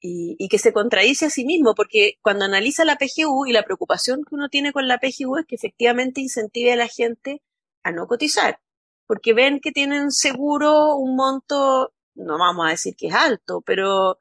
y, 0.00 0.36
y, 0.38 0.48
que 0.48 0.58
se 0.58 0.72
contradice 0.72 1.26
a 1.26 1.30
sí 1.30 1.44
mismo, 1.44 1.74
porque 1.74 2.14
cuando 2.22 2.44
analiza 2.44 2.84
la 2.84 2.96
PGU 2.96 3.46
y 3.46 3.52
la 3.52 3.64
preocupación 3.64 4.24
que 4.24 4.34
uno 4.34 4.48
tiene 4.48 4.72
con 4.72 4.88
la 4.88 4.98
PGU 4.98 5.38
es 5.38 5.46
que 5.46 5.56
efectivamente 5.56 6.20
incentive 6.20 6.72
a 6.72 6.76
la 6.76 6.88
gente 6.88 7.42
a 7.82 7.92
no 7.92 8.06
cotizar, 8.06 8.60
porque 9.06 9.32
ven 9.32 9.60
que 9.60 9.72
tienen 9.72 10.10
seguro 10.10 10.96
un 10.96 11.16
monto, 11.16 11.92
no 12.14 12.38
vamos 12.38 12.66
a 12.66 12.70
decir 12.70 12.94
que 12.96 13.08
es 13.08 13.14
alto, 13.14 13.62
pero, 13.64 14.18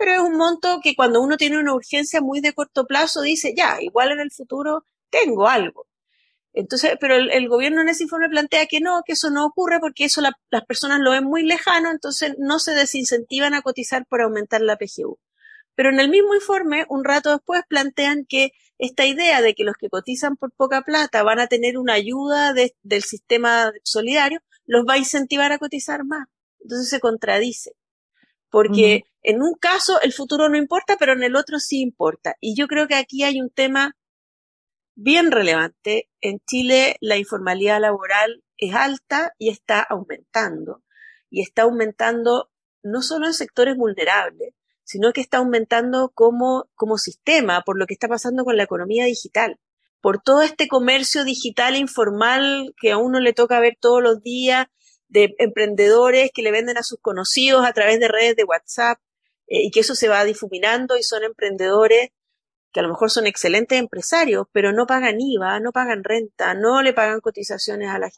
pero 0.00 0.12
es 0.12 0.20
un 0.20 0.38
monto 0.38 0.80
que 0.82 0.94
cuando 0.96 1.20
uno 1.20 1.36
tiene 1.36 1.58
una 1.58 1.74
urgencia 1.74 2.22
muy 2.22 2.40
de 2.40 2.54
corto 2.54 2.86
plazo 2.86 3.20
dice, 3.20 3.52
ya, 3.54 3.82
igual 3.82 4.12
en 4.12 4.20
el 4.20 4.30
futuro 4.30 4.86
tengo 5.10 5.46
algo. 5.46 5.86
Entonces, 6.54 6.96
pero 6.98 7.16
el, 7.16 7.48
gobierno 7.50 7.82
en 7.82 7.90
ese 7.90 8.04
informe 8.04 8.30
plantea 8.30 8.64
que 8.64 8.80
no, 8.80 9.02
que 9.04 9.12
eso 9.12 9.28
no 9.28 9.44
ocurre 9.44 9.78
porque 9.78 10.06
eso 10.06 10.22
las 10.22 10.64
personas 10.64 11.00
lo 11.00 11.10
ven 11.10 11.24
muy 11.24 11.42
lejano, 11.42 11.90
entonces 11.90 12.34
no 12.38 12.60
se 12.60 12.72
desincentivan 12.72 13.52
a 13.52 13.60
cotizar 13.60 14.06
por 14.06 14.22
aumentar 14.22 14.62
la 14.62 14.78
PGU. 14.78 15.18
Pero 15.74 15.90
en 15.90 16.00
el 16.00 16.08
mismo 16.08 16.34
informe, 16.34 16.86
un 16.88 17.04
rato 17.04 17.30
después, 17.32 17.60
plantean 17.68 18.24
que 18.26 18.52
esta 18.78 19.04
idea 19.04 19.42
de 19.42 19.54
que 19.54 19.64
los 19.64 19.74
que 19.78 19.90
cotizan 19.90 20.36
por 20.36 20.50
poca 20.52 20.80
plata 20.80 21.22
van 21.22 21.40
a 21.40 21.46
tener 21.46 21.76
una 21.76 21.92
ayuda 21.92 22.54
del 22.54 23.02
sistema 23.02 23.70
solidario, 23.84 24.40
los 24.64 24.86
va 24.88 24.94
a 24.94 24.98
incentivar 24.98 25.52
a 25.52 25.58
cotizar 25.58 26.04
más. 26.06 26.26
Entonces 26.60 26.88
se 26.88 27.00
contradice. 27.00 27.72
Porque 28.50 29.04
en 29.22 29.42
un 29.42 29.54
caso 29.54 30.00
el 30.02 30.12
futuro 30.12 30.48
no 30.48 30.56
importa, 30.56 30.96
pero 30.98 31.12
en 31.12 31.22
el 31.22 31.36
otro 31.36 31.58
sí 31.58 31.80
importa. 31.80 32.36
Y 32.40 32.56
yo 32.56 32.66
creo 32.66 32.88
que 32.88 32.96
aquí 32.96 33.22
hay 33.22 33.40
un 33.40 33.50
tema 33.50 33.96
bien 34.94 35.30
relevante. 35.30 36.10
En 36.20 36.40
Chile 36.46 36.96
la 37.00 37.16
informalidad 37.16 37.80
laboral 37.80 38.42
es 38.56 38.74
alta 38.74 39.32
y 39.38 39.50
está 39.50 39.80
aumentando. 39.80 40.82
Y 41.30 41.42
está 41.42 41.62
aumentando 41.62 42.50
no 42.82 43.02
solo 43.02 43.26
en 43.26 43.34
sectores 43.34 43.76
vulnerables, 43.76 44.54
sino 44.84 45.12
que 45.12 45.20
está 45.20 45.38
aumentando 45.38 46.10
como, 46.14 46.68
como 46.74 46.98
sistema 46.98 47.62
por 47.62 47.78
lo 47.78 47.86
que 47.86 47.94
está 47.94 48.08
pasando 48.08 48.44
con 48.44 48.56
la 48.56 48.64
economía 48.64 49.04
digital, 49.04 49.60
por 50.00 50.20
todo 50.20 50.42
este 50.42 50.66
comercio 50.66 51.24
digital 51.24 51.76
informal 51.76 52.74
que 52.80 52.90
a 52.90 52.98
uno 52.98 53.20
le 53.20 53.32
toca 53.32 53.60
ver 53.60 53.76
todos 53.78 54.02
los 54.02 54.20
días, 54.22 54.66
de 55.10 55.34
emprendedores 55.38 56.30
que 56.32 56.42
le 56.42 56.50
venden 56.50 56.78
a 56.78 56.82
sus 56.82 56.98
conocidos 57.00 57.66
a 57.66 57.72
través 57.72 58.00
de 58.00 58.08
redes 58.08 58.36
de 58.36 58.44
WhatsApp 58.44 58.98
eh, 59.46 59.64
y 59.64 59.70
que 59.70 59.80
eso 59.80 59.94
se 59.94 60.08
va 60.08 60.24
difuminando 60.24 60.96
y 60.96 61.02
son 61.02 61.22
emprendedores 61.24 62.10
que 62.72 62.80
a 62.80 62.82
lo 62.82 62.88
mejor 62.88 63.10
son 63.10 63.26
excelentes 63.26 63.78
empresarios, 63.78 64.46
pero 64.52 64.72
no 64.72 64.86
pagan 64.86 65.20
IVA, 65.20 65.60
no 65.60 65.72
pagan 65.72 66.04
renta, 66.04 66.54
no 66.54 66.82
le 66.82 66.92
pagan 66.92 67.20
cotizaciones 67.20 67.88
a 67.90 67.98
la 67.98 68.10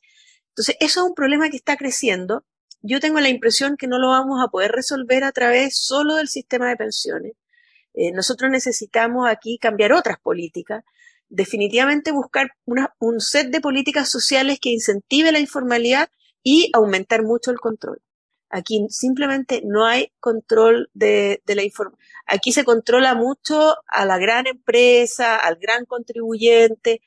Entonces, 0.48 0.76
eso 0.78 1.00
es 1.00 1.06
un 1.06 1.14
problema 1.14 1.48
que 1.48 1.56
está 1.56 1.76
creciendo 1.76 2.44
yo 2.82 2.98
tengo 2.98 3.20
la 3.20 3.28
impresión 3.28 3.76
que 3.76 3.86
no 3.86 3.98
lo 3.98 4.08
vamos 4.08 4.42
a 4.42 4.48
poder 4.48 4.72
resolver 4.72 5.22
a 5.22 5.32
través 5.32 5.76
solo 5.76 6.16
del 6.16 6.28
sistema 6.28 6.68
de 6.68 6.76
pensiones. 6.76 7.32
Eh, 7.94 8.10
nosotros 8.12 8.50
necesitamos 8.50 9.28
aquí 9.28 9.58
cambiar 9.58 9.92
otras 9.92 10.18
políticas, 10.18 10.84
definitivamente 11.28 12.10
buscar 12.10 12.50
un 12.98 13.20
set 13.20 13.50
de 13.50 13.60
políticas 13.60 14.10
sociales 14.10 14.58
que 14.60 14.70
incentive 14.70 15.30
la 15.30 15.38
informalidad 15.38 16.10
y 16.42 16.70
aumentar 16.74 17.22
mucho 17.22 17.50
el 17.50 17.60
control. 17.60 18.00
Aquí 18.50 18.86
simplemente 18.90 19.62
no 19.64 19.86
hay 19.86 20.12
control 20.20 20.90
de, 20.92 21.42
de 21.46 21.54
la 21.54 21.62
informalidad. 21.62 22.04
Aquí 22.26 22.52
se 22.52 22.64
controla 22.64 23.14
mucho 23.14 23.76
a 23.86 24.04
la 24.04 24.18
gran 24.18 24.46
empresa, 24.46 25.36
al 25.36 25.56
gran 25.56 25.86
contribuyente, 25.86 27.00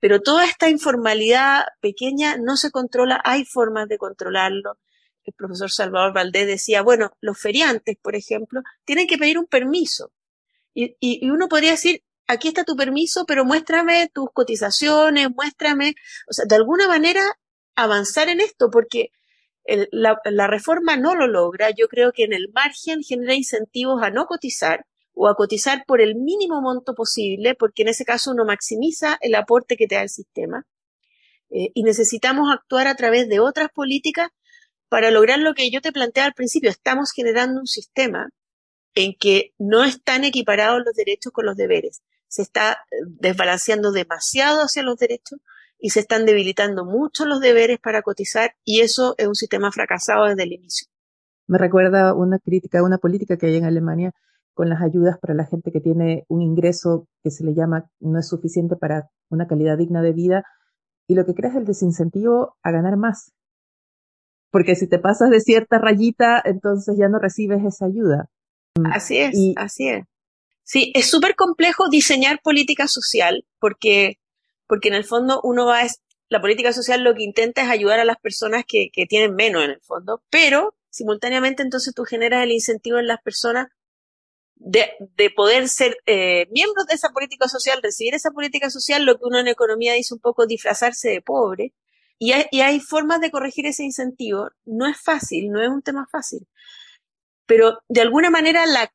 pero 0.00 0.20
toda 0.20 0.44
esta 0.44 0.68
informalidad 0.68 1.64
pequeña 1.80 2.36
no 2.36 2.56
se 2.56 2.70
controla, 2.70 3.20
hay 3.24 3.44
formas 3.44 3.88
de 3.88 3.98
controlarlo 3.98 4.78
el 5.24 5.34
profesor 5.34 5.70
Salvador 5.70 6.12
Valdés 6.12 6.46
decía, 6.46 6.82
bueno, 6.82 7.12
los 7.20 7.38
feriantes, 7.38 7.96
por 8.00 8.16
ejemplo, 8.16 8.62
tienen 8.84 9.06
que 9.06 9.18
pedir 9.18 9.38
un 9.38 9.46
permiso. 9.46 10.12
Y, 10.74 10.96
y, 11.00 11.30
uno 11.30 11.48
podría 11.48 11.72
decir, 11.72 12.02
aquí 12.26 12.48
está 12.48 12.64
tu 12.64 12.76
permiso, 12.76 13.24
pero 13.26 13.44
muéstrame 13.44 14.10
tus 14.12 14.28
cotizaciones, 14.32 15.28
muéstrame, 15.34 15.94
o 16.28 16.32
sea, 16.32 16.46
de 16.46 16.56
alguna 16.56 16.88
manera 16.88 17.22
avanzar 17.74 18.28
en 18.28 18.40
esto, 18.40 18.70
porque 18.70 19.10
la, 19.90 20.46
reforma 20.46 20.96
no 20.96 21.14
lo 21.14 21.26
logra. 21.26 21.70
Yo 21.70 21.88
creo 21.88 22.12
que 22.12 22.24
en 22.24 22.32
el 22.32 22.50
margen 22.52 23.02
genera 23.02 23.34
incentivos 23.34 24.02
a 24.02 24.10
no 24.10 24.26
cotizar 24.26 24.86
o 25.14 25.28
a 25.28 25.34
cotizar 25.34 25.84
por 25.86 26.00
el 26.00 26.14
mínimo 26.14 26.60
monto 26.60 26.94
posible, 26.94 27.54
porque 27.54 27.82
en 27.82 27.88
ese 27.88 28.04
caso 28.04 28.30
uno 28.32 28.44
maximiza 28.44 29.18
el 29.20 29.34
aporte 29.34 29.76
que 29.76 29.86
te 29.86 29.96
da 29.96 30.02
el 30.02 30.08
sistema. 30.08 30.66
Eh, 31.50 31.70
y 31.74 31.82
necesitamos 31.82 32.50
actuar 32.50 32.86
a 32.86 32.96
través 32.96 33.28
de 33.28 33.40
otras 33.40 33.68
políticas 33.70 34.30
para 34.88 35.10
lograr 35.10 35.38
lo 35.38 35.54
que 35.54 35.70
yo 35.70 35.80
te 35.80 35.92
planteaba 35.92 36.28
al 36.28 36.34
principio. 36.34 36.70
Estamos 36.70 37.12
generando 37.12 37.60
un 37.60 37.66
sistema 37.66 38.30
en 38.94 39.14
que 39.18 39.52
no 39.58 39.84
están 39.84 40.24
equiparados 40.24 40.82
los 40.84 40.94
derechos 40.94 41.32
con 41.32 41.46
los 41.46 41.56
deberes. 41.56 42.02
Se 42.26 42.42
está 42.42 42.72
eh, 42.72 42.96
desbalanceando 43.06 43.92
demasiado 43.92 44.62
hacia 44.62 44.82
los 44.82 44.96
derechos 44.96 45.40
y 45.82 45.90
se 45.90 46.00
están 46.00 46.24
debilitando 46.24 46.86
mucho 46.86 47.26
los 47.26 47.40
deberes 47.40 47.78
para 47.78 48.00
cotizar 48.00 48.54
y 48.64 48.80
eso 48.80 49.14
es 49.18 49.26
un 49.26 49.34
sistema 49.34 49.70
fracasado 49.70 50.26
desde 50.26 50.44
el 50.44 50.52
inicio. 50.52 50.86
Me 51.46 51.58
recuerda 51.58 52.14
una 52.14 52.38
crítica, 52.38 52.82
una 52.82 52.98
política 52.98 53.36
que 53.36 53.46
hay 53.46 53.56
en 53.56 53.66
Alemania 53.66 54.12
con 54.54 54.68
las 54.68 54.80
ayudas 54.80 55.18
para 55.18 55.34
la 55.34 55.44
gente 55.44 55.72
que 55.72 55.80
tiene 55.80 56.24
un 56.28 56.40
ingreso 56.40 57.08
que 57.22 57.30
se 57.30 57.44
le 57.44 57.52
llama 57.54 57.90
no 58.00 58.18
es 58.18 58.28
suficiente 58.28 58.76
para 58.76 59.10
una 59.28 59.46
calidad 59.46 59.76
digna 59.76 60.00
de 60.00 60.12
vida 60.12 60.44
y 61.06 61.14
lo 61.14 61.26
que 61.26 61.34
crea 61.34 61.50
es 61.50 61.56
el 61.56 61.66
desincentivo 61.66 62.56
a 62.62 62.70
ganar 62.70 62.96
más 62.96 63.32
porque 64.52 64.76
si 64.76 64.86
te 64.86 64.98
pasas 64.98 65.30
de 65.30 65.40
cierta 65.40 65.78
rayita, 65.78 66.40
entonces 66.44 66.96
ya 66.98 67.08
no 67.08 67.18
recibes 67.18 67.64
esa 67.64 67.86
ayuda. 67.86 68.28
Así 68.84 69.18
es, 69.18 69.34
así 69.56 69.88
es. 69.88 70.04
Sí, 70.62 70.92
es 70.94 71.06
súper 71.06 71.34
complejo 71.34 71.88
diseñar 71.88 72.40
política 72.42 72.86
social 72.86 73.46
porque, 73.58 74.18
porque 74.72 74.88
en 74.88 74.94
el 74.94 75.04
fondo 75.04 75.38
uno 75.44 75.66
va, 75.66 75.82
a, 75.82 75.86
la 76.30 76.40
política 76.40 76.72
social 76.72 77.04
lo 77.04 77.14
que 77.14 77.24
intenta 77.24 77.60
es 77.60 77.68
ayudar 77.68 78.00
a 78.00 78.06
las 78.06 78.16
personas 78.16 78.64
que, 78.66 78.88
que 78.90 79.04
tienen 79.04 79.34
menos 79.34 79.62
en 79.62 79.72
el 79.72 79.82
fondo, 79.82 80.22
pero 80.30 80.74
simultáneamente 80.88 81.62
entonces 81.62 81.92
tú 81.92 82.04
generas 82.04 82.42
el 82.42 82.52
incentivo 82.52 82.98
en 82.98 83.06
las 83.06 83.20
personas 83.20 83.68
de, 84.54 84.90
de 84.98 85.28
poder 85.28 85.68
ser 85.68 85.98
eh, 86.06 86.46
miembros 86.52 86.86
de 86.86 86.94
esa 86.94 87.10
política 87.10 87.48
social, 87.48 87.80
recibir 87.82 88.14
esa 88.14 88.30
política 88.30 88.70
social, 88.70 89.04
lo 89.04 89.18
que 89.18 89.26
uno 89.26 89.40
en 89.40 89.48
economía 89.48 89.92
dice 89.92 90.14
un 90.14 90.20
poco 90.20 90.46
disfrazarse 90.46 91.10
de 91.10 91.20
pobre, 91.20 91.74
y 92.18 92.32
hay, 92.32 92.80
formas 92.80 93.20
de 93.20 93.30
corregir 93.30 93.66
ese 93.66 93.84
incentivo. 93.84 94.48
No 94.64 94.86
es 94.86 94.98
fácil, 94.98 95.50
no 95.50 95.60
es 95.60 95.68
un 95.68 95.82
tema 95.82 96.06
fácil. 96.10 96.48
Pero 97.44 97.80
de 97.88 98.00
alguna 98.00 98.30
manera 98.30 98.64
la... 98.64 98.90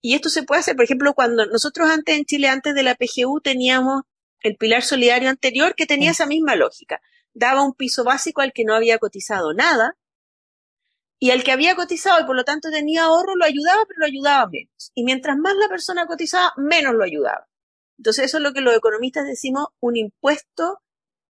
Y 0.00 0.14
esto 0.14 0.28
se 0.28 0.44
puede 0.44 0.60
hacer, 0.60 0.76
por 0.76 0.84
ejemplo, 0.84 1.14
cuando 1.14 1.46
nosotros 1.46 1.90
antes 1.90 2.16
en 2.16 2.26
Chile, 2.26 2.46
antes 2.46 2.76
de 2.76 2.84
la 2.84 2.94
PGU, 2.94 3.40
teníamos 3.40 4.02
el 4.46 4.56
pilar 4.56 4.82
solidario 4.82 5.28
anterior 5.28 5.74
que 5.74 5.86
tenía 5.86 6.12
esa 6.12 6.26
misma 6.26 6.56
lógica. 6.56 7.00
Daba 7.34 7.62
un 7.62 7.74
piso 7.74 8.04
básico 8.04 8.40
al 8.40 8.52
que 8.52 8.64
no 8.64 8.74
había 8.74 8.98
cotizado 8.98 9.52
nada 9.54 9.96
y 11.18 11.30
al 11.30 11.44
que 11.44 11.52
había 11.52 11.74
cotizado 11.74 12.20
y 12.20 12.26
por 12.26 12.36
lo 12.36 12.44
tanto 12.44 12.70
tenía 12.70 13.04
ahorro 13.04 13.36
lo 13.36 13.44
ayudaba, 13.44 13.84
pero 13.86 14.00
lo 14.00 14.06
ayudaba 14.06 14.48
menos. 14.48 14.92
Y 14.94 15.04
mientras 15.04 15.36
más 15.36 15.54
la 15.56 15.68
persona 15.68 16.06
cotizaba, 16.06 16.52
menos 16.56 16.94
lo 16.94 17.04
ayudaba. 17.04 17.48
Entonces 17.98 18.26
eso 18.26 18.36
es 18.38 18.42
lo 18.42 18.52
que 18.52 18.60
los 18.60 18.76
economistas 18.76 19.26
decimos 19.26 19.68
un 19.80 19.96
impuesto 19.96 20.80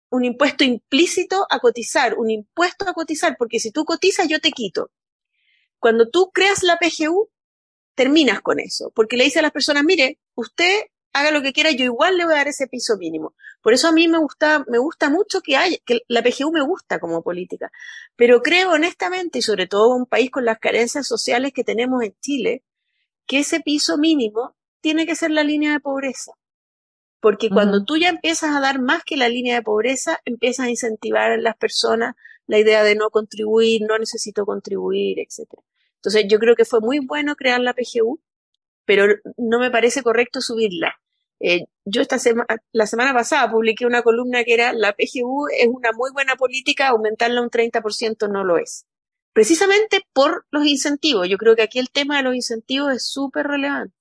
un 0.09 0.25
impuesto 0.25 0.63
implícito 0.63 1.45
a 1.49 1.59
cotizar, 1.59 2.15
un 2.17 2.29
impuesto 2.29 2.87
a 2.87 2.93
cotizar, 2.93 3.35
porque 3.37 3.59
si 3.59 3.71
tú 3.71 3.85
cotizas 3.85 4.27
yo 4.27 4.39
te 4.39 4.51
quito. 4.51 4.91
Cuando 5.79 6.09
tú 6.09 6.31
creas 6.33 6.63
la 6.63 6.77
PGU, 6.77 7.29
terminas 7.95 8.41
con 8.41 8.59
eso, 8.59 8.91
porque 8.95 9.17
le 9.17 9.25
dice 9.25 9.39
a 9.39 9.41
las 9.41 9.51
personas, 9.51 9.83
mire, 9.83 10.19
usted 10.35 10.85
haga 11.19 11.31
lo 11.31 11.41
que 11.41 11.53
quiera, 11.53 11.71
yo 11.71 11.85
igual 11.85 12.17
le 12.17 12.25
voy 12.25 12.33
a 12.33 12.37
dar 12.37 12.47
ese 12.47 12.67
piso 12.67 12.97
mínimo. 12.97 13.33
Por 13.61 13.73
eso 13.73 13.87
a 13.87 13.91
mí 13.91 14.07
me 14.07 14.17
gusta, 14.17 14.63
me 14.67 14.77
gusta 14.77 15.09
mucho 15.09 15.41
que 15.41 15.57
haya, 15.57 15.77
que 15.85 16.01
la 16.07 16.21
PGU 16.21 16.51
me 16.51 16.61
gusta 16.61 16.99
como 16.99 17.23
política. 17.23 17.71
Pero 18.15 18.41
creo 18.41 18.71
honestamente, 18.71 19.39
y 19.39 19.41
sobre 19.41 19.67
todo 19.67 19.95
un 19.95 20.05
país 20.05 20.31
con 20.31 20.45
las 20.45 20.59
carencias 20.59 21.07
sociales 21.07 21.51
que 21.53 21.63
tenemos 21.63 22.03
en 22.03 22.15
Chile, 22.21 22.63
que 23.25 23.39
ese 23.39 23.59
piso 23.59 23.97
mínimo 23.97 24.55
tiene 24.81 25.05
que 25.05 25.15
ser 25.15 25.31
la 25.31 25.43
línea 25.43 25.71
de 25.71 25.79
pobreza. 25.79 26.33
Porque 27.19 27.49
cuando 27.49 27.83
tú 27.83 27.97
ya 27.97 28.09
empiezas 28.09 28.55
a 28.55 28.59
dar 28.59 28.79
más 28.79 29.03
que 29.03 29.17
la 29.17 29.27
línea 29.27 29.55
de 29.55 29.63
pobreza, 29.63 30.19
empiezas 30.23 30.67
a 30.67 30.69
incentivar 30.69 31.31
en 31.31 31.43
las 31.43 31.57
personas 31.57 32.15
la 32.45 32.59
idea 32.59 32.83
de 32.83 32.95
no 32.95 33.09
contribuir, 33.09 33.81
no 33.81 33.97
necesito 33.97 34.45
contribuir, 34.45 35.19
etcétera. 35.19 35.63
Entonces 35.95 36.25
yo 36.29 36.39
creo 36.39 36.55
que 36.55 36.63
fue 36.63 36.79
muy 36.79 36.99
bueno 36.99 37.35
crear 37.35 37.59
la 37.59 37.73
PGU, 37.73 38.21
pero 38.85 39.05
no 39.35 39.59
me 39.59 39.71
parece 39.71 40.03
correcto 40.03 40.41
subirla. 40.41 40.95
Eh, 41.39 41.65
yo 41.85 42.01
esta 42.01 42.19
semana, 42.19 42.47
la 42.71 42.87
semana 42.87 43.13
pasada 43.13 43.51
publiqué 43.51 43.85
una 43.85 44.01
columna 44.01 44.43
que 44.43 44.53
era 44.53 44.73
la 44.73 44.93
PGU 44.93 45.47
es 45.49 45.67
una 45.67 45.91
muy 45.93 46.11
buena 46.11 46.35
política, 46.35 46.89
aumentarla 46.89 47.41
un 47.41 47.49
30% 47.49 48.29
no 48.31 48.43
lo 48.43 48.57
es. 48.57 48.85
Precisamente 49.33 50.01
por 50.13 50.45
los 50.49 50.65
incentivos. 50.65 51.29
Yo 51.29 51.37
creo 51.37 51.55
que 51.55 51.61
aquí 51.61 51.79
el 51.79 51.91
tema 51.91 52.17
de 52.17 52.23
los 52.23 52.35
incentivos 52.35 52.93
es 52.93 53.05
súper 53.05 53.45
relevante 53.45 53.97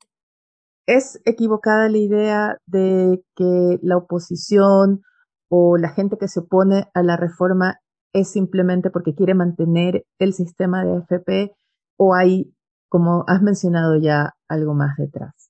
es 0.86 1.20
equivocada 1.24 1.88
la 1.88 1.98
idea 1.98 2.58
de 2.66 3.22
que 3.34 3.78
la 3.82 3.96
oposición 3.96 5.02
o 5.48 5.76
la 5.76 5.90
gente 5.90 6.16
que 6.16 6.28
se 6.28 6.40
opone 6.40 6.88
a 6.94 7.02
la 7.02 7.16
reforma 7.16 7.80
es 8.12 8.30
simplemente 8.30 8.90
porque 8.90 9.14
quiere 9.14 9.34
mantener 9.34 10.06
el 10.18 10.32
sistema 10.32 10.84
de 10.84 10.98
FP 10.98 11.54
o 11.98 12.14
hay, 12.14 12.54
como 12.88 13.24
has 13.26 13.42
mencionado 13.42 13.96
ya, 13.96 14.34
algo 14.48 14.74
más 14.74 14.96
detrás. 14.96 15.45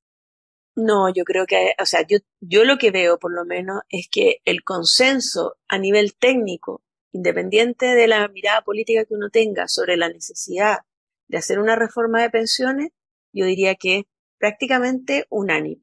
No, 0.76 1.08
yo 1.08 1.24
creo 1.24 1.46
que, 1.46 1.74
o 1.80 1.86
sea, 1.86 2.02
yo, 2.06 2.18
yo 2.40 2.64
lo 2.64 2.76
que 2.76 2.90
veo 2.90 3.18
por 3.18 3.32
lo 3.32 3.46
menos 3.46 3.80
es 3.88 4.08
que 4.10 4.42
el 4.44 4.62
consenso 4.62 5.56
a 5.68 5.78
nivel 5.78 6.14
técnico, 6.16 6.82
independiente 7.12 7.94
de 7.94 8.06
la 8.06 8.28
mirada 8.28 8.60
política 8.60 9.06
que 9.06 9.14
uno 9.14 9.30
tenga 9.30 9.68
sobre 9.68 9.96
la 9.96 10.10
necesidad 10.10 10.80
de 11.28 11.38
hacer 11.38 11.60
una 11.60 11.76
reforma 11.76 12.20
de 12.20 12.28
pensiones, 12.28 12.90
yo 13.32 13.46
diría 13.46 13.74
que 13.76 14.06
prácticamente 14.38 15.24
unánime. 15.30 15.82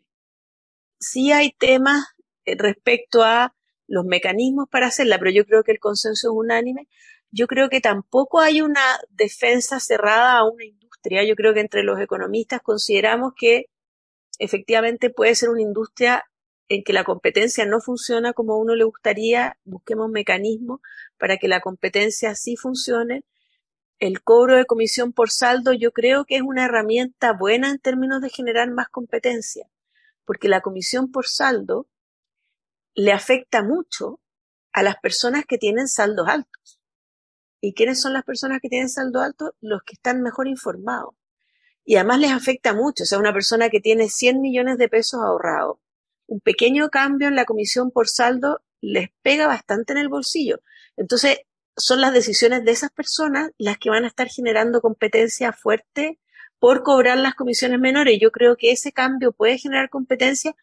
Sí 1.00 1.32
hay 1.32 1.52
temas 1.54 2.06
eh, 2.46 2.56
respecto 2.56 3.24
a 3.24 3.56
los 3.88 4.06
mecanismos 4.06 4.68
para 4.70 4.88
hacerla, 4.88 5.18
pero 5.18 5.32
yo 5.32 5.44
creo 5.46 5.64
que 5.64 5.72
el 5.72 5.80
consenso 5.80 6.28
es 6.28 6.34
unánime. 6.36 6.88
Yo 7.32 7.48
creo 7.48 7.68
que 7.70 7.82
tampoco 7.82 8.42
hay 8.42 8.62
una 8.62 9.00
defensa 9.10 9.80
cerrada 9.80 10.38
a 10.38 10.48
una 10.48 10.66
industria. 10.66 11.24
Yo 11.24 11.36
creo 11.36 11.56
que 11.56 11.62
entre 11.62 11.82
los 11.82 12.00
economistas 12.00 12.62
consideramos 12.62 13.34
que 13.36 13.66
efectivamente 14.40 15.10
puede 15.10 15.36
ser 15.36 15.50
una 15.50 15.62
industria 15.62 16.26
en 16.70 16.84
que 16.84 16.94
la 16.94 17.04
competencia 17.04 17.66
no 17.66 17.82
funciona 17.82 18.34
como 18.34 18.54
a 18.54 18.58
uno 18.58 18.76
le 18.76 18.84
gustaría, 18.84 19.58
busquemos 19.64 20.10
mecanismos 20.10 20.80
para 21.18 21.38
que 21.38 21.48
la 21.48 21.62
competencia 21.62 22.36
sí 22.36 22.56
funcione. 22.56 23.24
El 24.00 24.24
cobro 24.24 24.58
de 24.58 24.66
comisión 24.66 25.14
por 25.14 25.30
saldo 25.30 25.74
yo 25.74 25.92
creo 25.92 26.26
que 26.26 26.36
es 26.36 26.42
una 26.42 26.66
herramienta 26.66 27.34
buena 27.34 27.70
en 27.70 27.80
términos 27.80 28.22
de 28.22 28.30
generar 28.30 28.72
más 28.72 28.90
competencia, 28.90 29.70
porque 30.26 30.50
la 30.50 30.62
comisión 30.62 31.12
por 31.12 31.28
saldo 31.28 31.88
le 32.96 33.12
afecta 33.12 33.64
mucho 33.64 34.20
a 34.72 34.84
las 34.84 34.98
personas 34.98 35.46
que 35.46 35.58
tienen 35.58 35.88
saldos 35.88 36.28
altos. 36.28 36.80
¿Y 37.62 37.74
quiénes 37.74 38.02
son 38.02 38.14
las 38.14 38.24
personas 38.24 38.60
que 38.62 38.68
tienen 38.68 38.90
saldo 38.90 39.22
alto? 39.22 39.56
Los 39.62 39.84
que 39.84 39.94
están 39.94 40.22
mejor 40.22 40.48
informados. 40.48 41.16
Y 41.86 41.96
además 41.96 42.20
les 42.20 42.32
afecta 42.32 42.74
mucho. 42.74 43.04
O 43.04 43.06
sea, 43.06 43.20
una 43.20 43.34
persona 43.34 43.70
que 43.70 43.80
tiene 43.80 44.10
100 44.10 44.42
millones 44.42 44.78
de 44.78 44.90
pesos 44.90 45.22
ahorrados 45.22 45.78
un 46.28 46.40
pequeño 46.40 46.90
cambio 46.90 47.28
en 47.28 47.36
la 47.36 47.46
comisión 47.46 47.92
por 47.92 48.10
saldo 48.10 48.62
les 48.82 49.10
pega 49.22 49.48
bastante 49.48 49.94
en 49.94 50.00
el 50.00 50.10
bolsillo. 50.10 50.62
Entonces, 50.98 51.40
son 51.76 52.02
las 52.02 52.14
decisiones 52.14 52.66
de 52.66 52.72
esas 52.72 52.92
personas 52.92 53.52
las 53.58 53.78
que 53.78 53.90
van 53.90 54.04
a 54.04 54.08
estar 54.08 54.28
generando 54.28 54.82
competencia 54.82 55.54
fuerte 55.54 56.20
por 56.60 56.84
cobrar 56.84 57.18
las 57.18 57.36
comisiones 57.36 57.80
menores. 57.80 58.20
Yo 58.22 58.32
creo 58.32 58.58
que 58.58 58.72
ese 58.72 58.92
cambio 58.92 59.32
puede 59.32 59.58
generar 59.58 59.90
competencia 59.90 60.56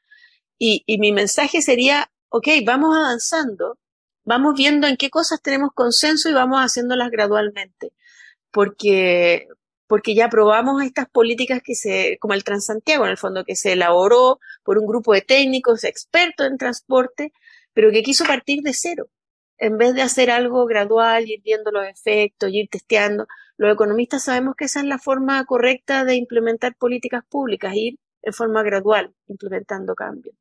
y, 0.59 0.83
y 0.87 0.99
mi 0.99 1.13
mensaje 1.13 1.63
sería, 1.63 2.11
ok, 2.29 2.49
vamos 2.65 2.97
avanzando, 2.97 3.79
vamos 4.25 4.55
viendo 4.57 4.87
en 4.87 4.97
qué 4.97 5.11
cosas 5.11 5.41
tenemos 5.43 5.71
consenso 5.75 6.29
y 6.29 6.33
vamos 6.35 6.61
haciéndolas 6.61 7.11
gradualmente. 7.11 7.93
Porque, 8.51 9.49
porque 9.90 10.14
ya 10.14 10.29
probamos 10.29 10.85
estas 10.85 11.11
políticas 11.11 11.62
que 11.64 11.74
se, 11.74 12.16
como 12.20 12.35
el 12.35 12.44
Transantiago 12.44 13.07
en 13.07 13.11
el 13.11 13.16
fondo, 13.16 13.44
que 13.44 13.57
se 13.57 13.72
elaboró 13.72 14.38
por 14.62 14.79
un 14.79 14.87
grupo 14.87 15.12
de 15.12 15.20
técnicos 15.20 15.83
expertos 15.83 16.46
en 16.46 16.59
transporte, 16.59 17.33
pero 17.72 17.90
que 17.90 18.05
quiso 18.05 18.24
partir 18.24 18.62
de 18.62 18.72
cero. 18.72 19.09
En 19.59 19.79
vez 19.79 19.92
de 19.96 20.03
hacer 20.03 20.31
algo 20.31 20.64
gradual, 20.66 21.29
ir 21.29 21.42
viendo 21.42 21.72
los 21.72 21.85
efectos, 21.88 22.50
ir 22.53 22.68
testeando, 22.70 23.26
los 23.57 23.74
economistas 23.74 24.22
sabemos 24.22 24.55
que 24.57 24.66
esa 24.66 24.79
es 24.79 24.87
la 24.87 24.98
forma 24.98 25.44
correcta 25.44 26.05
de 26.05 26.14
implementar 26.14 26.76
políticas 26.76 27.24
públicas, 27.29 27.74
ir 27.74 27.98
en 28.22 28.33
forma 28.33 28.62
gradual, 28.62 29.12
implementando 29.26 29.96
cambios. 29.96 30.37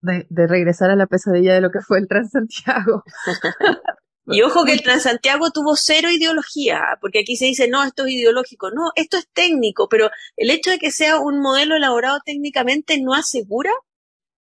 De, 0.00 0.26
de 0.28 0.48
regresar 0.48 0.90
a 0.90 0.96
la 0.96 1.06
pesadilla 1.06 1.54
de 1.54 1.60
lo 1.60 1.70
que 1.70 1.78
fue 1.80 2.00
el 2.00 2.08
Transantiago. 2.08 3.04
Y 4.26 4.42
ojo 4.42 4.64
que 4.64 4.72
el 4.72 4.82
Transantiago 4.82 5.50
tuvo 5.50 5.74
cero 5.74 6.08
ideología, 6.08 6.80
porque 7.00 7.20
aquí 7.20 7.36
se 7.36 7.46
dice, 7.46 7.68
no, 7.68 7.82
esto 7.82 8.04
es 8.06 8.12
ideológico. 8.12 8.70
No, 8.70 8.90
esto 8.94 9.16
es 9.16 9.28
técnico, 9.32 9.88
pero 9.88 10.10
el 10.36 10.50
hecho 10.50 10.70
de 10.70 10.78
que 10.78 10.92
sea 10.92 11.18
un 11.18 11.40
modelo 11.40 11.74
elaborado 11.76 12.20
técnicamente 12.24 13.00
no 13.02 13.14
asegura 13.14 13.72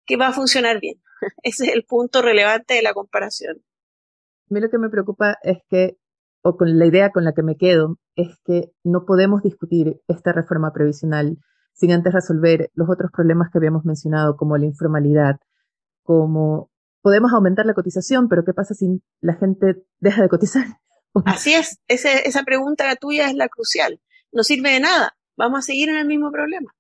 que 0.05 0.17
va 0.17 0.29
a 0.29 0.33
funcionar 0.33 0.81
bien. 0.81 1.01
Ese 1.43 1.67
es 1.67 1.73
el 1.73 1.85
punto 1.85 2.21
relevante 2.21 2.75
de 2.75 2.83
la 2.83 2.93
comparación. 2.93 3.57
A 4.51 4.55
mí 4.55 4.61
lo 4.61 4.69
que 4.69 4.79
me 4.79 4.91
preocupa 4.91 5.39
es 5.43 5.59
que, 5.69 5.97
o 6.43 6.57
con 6.57 6.79
la 6.79 6.87
idea 6.87 7.11
con 7.11 7.25
la 7.25 7.33
que 7.33 7.43
me 7.43 7.57
quedo, 7.57 7.97
es 8.17 8.37
que 8.45 8.73
no 8.85 9.07
podemos 9.07 9.43
discutir 9.43 10.01
esta 10.09 10.33
reforma 10.33 10.73
previsional 10.73 11.39
sin 11.73 11.93
antes 11.93 12.13
resolver 12.13 12.71
los 12.75 12.91
otros 12.91 13.11
problemas 13.11 13.49
que 13.51 13.59
habíamos 13.59 13.85
mencionado, 13.85 14.37
como 14.37 14.59
la 14.59 14.67
informalidad, 14.67 15.37
como 16.03 16.71
podemos 17.03 17.33
aumentar 17.33 17.67
la 17.67 17.75
cotización, 17.75 18.29
pero 18.29 18.45
¿qué 18.45 18.53
pasa 18.53 18.75
si 18.75 19.03
la 19.21 19.35
gente 19.35 19.83
deja 19.99 20.23
de 20.23 20.29
cotizar? 20.29 20.67
Así 21.25 21.55
es, 21.55 21.81
esa 21.89 22.43
pregunta 22.45 22.95
tuya 22.97 23.29
es 23.29 23.35
la 23.35 23.49
crucial. 23.49 24.01
No 24.33 24.45
sirve 24.45 24.73
de 24.73 24.81
nada, 24.81 25.17
vamos 25.37 25.61
a 25.61 25.63
seguir 25.63 25.89
en 25.89 25.97
el 25.97 26.07
mismo 26.07 26.31
problema. 26.31 26.75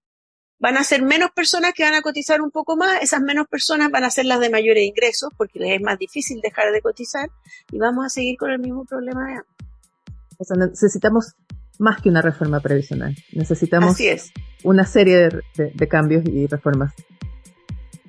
Van 0.58 0.76
a 0.76 0.84
ser 0.84 1.02
menos 1.02 1.30
personas 1.30 1.72
que 1.72 1.84
van 1.84 1.94
a 1.94 2.02
cotizar 2.02 2.42
un 2.42 2.50
poco 2.50 2.76
más, 2.76 3.02
esas 3.02 3.22
menos 3.22 3.46
personas 3.48 3.90
van 3.90 4.04
a 4.04 4.10
ser 4.10 4.26
las 4.26 4.40
de 4.40 4.50
mayores 4.50 4.84
ingresos 4.84 5.30
porque 5.36 5.58
les 5.58 5.76
es 5.76 5.80
más 5.80 5.98
difícil 5.98 6.40
dejar 6.42 6.70
de 6.70 6.82
cotizar 6.82 7.30
y 7.72 7.78
vamos 7.78 8.04
a 8.04 8.08
seguir 8.10 8.36
con 8.36 8.50
el 8.50 8.58
mismo 8.58 8.84
problema 8.84 9.26
de 9.26 9.32
antes. 9.36 9.56
O 10.38 10.44
sea, 10.44 10.56
necesitamos 10.58 11.34
más 11.78 12.02
que 12.02 12.10
una 12.10 12.20
reforma 12.20 12.60
previsional, 12.60 13.16
necesitamos 13.32 13.96
una 14.62 14.84
serie 14.84 15.30
de 15.56 15.88
cambios 15.88 16.24
y 16.26 16.46
reformas 16.46 16.92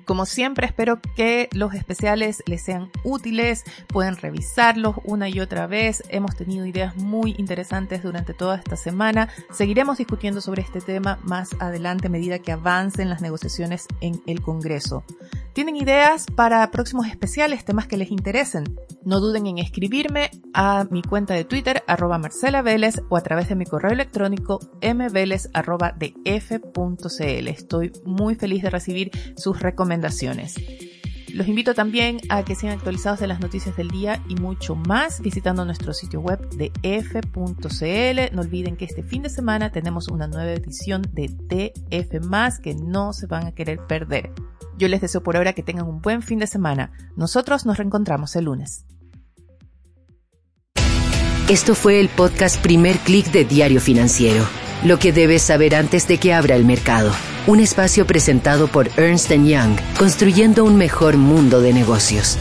como 0.04 0.26
siempre, 0.26 0.66
espero 0.66 1.00
que 1.16 1.48
los 1.52 1.74
especiales 1.74 2.42
les 2.46 2.62
sean 2.62 2.90
útiles, 3.04 3.64
pueden 3.88 4.16
revisarlos 4.16 4.96
una 5.04 5.28
y 5.28 5.40
otra 5.40 5.66
vez. 5.66 6.02
Hemos 6.08 6.36
tenido 6.36 6.66
ideas 6.66 6.96
muy 6.96 7.34
interesantes 7.38 8.02
durante 8.02 8.34
toda 8.34 8.56
esta 8.56 8.76
semana. 8.76 9.28
Seguiremos 9.50 9.98
discutiendo 9.98 10.40
sobre 10.40 10.62
este 10.62 10.80
tema 10.80 11.18
más 11.22 11.50
adelante 11.60 12.08
a 12.08 12.10
medida 12.10 12.38
que 12.38 12.52
avancen 12.52 13.08
las 13.08 13.22
negociaciones 13.22 13.86
en 14.00 14.22
el 14.26 14.40
Congreso. 14.40 15.04
¿Tienen 15.52 15.76
ideas 15.76 16.24
para 16.34 16.70
próximos 16.70 17.06
especiales, 17.06 17.64
temas 17.64 17.86
que 17.86 17.98
les 17.98 18.10
interesen? 18.10 18.78
No 19.04 19.20
duden 19.20 19.46
en 19.46 19.58
escribirme 19.58 20.30
a 20.54 20.86
mi 20.90 21.02
cuenta 21.02 21.34
de 21.34 21.44
Twitter, 21.44 21.82
arroba 21.86 22.16
Marcela 22.16 22.62
Vélez, 22.62 23.02
o 23.10 23.18
a 23.18 23.22
través 23.22 23.50
de 23.50 23.54
mi 23.54 23.66
correo 23.66 23.92
electrónico 23.92 24.60
mveles 24.80 25.50
arroba 25.52 25.94
Estoy 26.00 27.92
muy 28.06 28.34
feliz 28.34 28.62
de 28.62 28.70
recibir 28.70 29.10
sus 29.36 29.60
recomendaciones. 29.60 30.54
Los 31.32 31.48
invito 31.48 31.74
también 31.74 32.18
a 32.28 32.44
que 32.44 32.54
sean 32.54 32.74
actualizados 32.74 33.18
de 33.18 33.26
las 33.26 33.40
noticias 33.40 33.74
del 33.76 33.88
día 33.88 34.22
y 34.28 34.34
mucho 34.34 34.74
más 34.74 35.20
visitando 35.20 35.64
nuestro 35.64 35.94
sitio 35.94 36.20
web 36.20 36.46
de 36.50 36.70
f.cl. 36.82 38.34
No 38.34 38.42
olviden 38.42 38.76
que 38.76 38.84
este 38.84 39.02
fin 39.02 39.22
de 39.22 39.30
semana 39.30 39.72
tenemos 39.72 40.08
una 40.08 40.26
nueva 40.26 40.52
edición 40.52 41.02
de 41.12 41.28
TF 41.28 42.60
que 42.62 42.74
no 42.74 43.14
se 43.14 43.26
van 43.26 43.46
a 43.46 43.52
querer 43.52 43.78
perder. 43.86 44.30
Yo 44.76 44.88
les 44.88 45.00
deseo 45.00 45.22
por 45.22 45.36
ahora 45.36 45.54
que 45.54 45.62
tengan 45.62 45.86
un 45.86 46.02
buen 46.02 46.22
fin 46.22 46.38
de 46.38 46.46
semana. 46.46 46.92
Nosotros 47.16 47.64
nos 47.64 47.78
reencontramos 47.78 48.36
el 48.36 48.44
lunes. 48.44 48.84
Esto 51.48 51.74
fue 51.74 51.98
el 52.00 52.08
podcast 52.08 52.62
Primer 52.62 52.98
Click 52.98 53.30
de 53.32 53.44
Diario 53.44 53.80
Financiero. 53.80 54.44
Lo 54.84 54.98
que 54.98 55.12
debes 55.12 55.42
saber 55.42 55.74
antes 55.74 56.06
de 56.08 56.18
que 56.18 56.34
abra 56.34 56.56
el 56.56 56.64
mercado. 56.64 57.12
Un 57.44 57.58
espacio 57.58 58.06
presentado 58.06 58.68
por 58.68 58.88
Ernst 58.96 59.32
Young, 59.32 59.76
construyendo 59.98 60.62
un 60.64 60.76
mejor 60.76 61.16
mundo 61.16 61.60
de 61.60 61.72
negocios. 61.72 62.38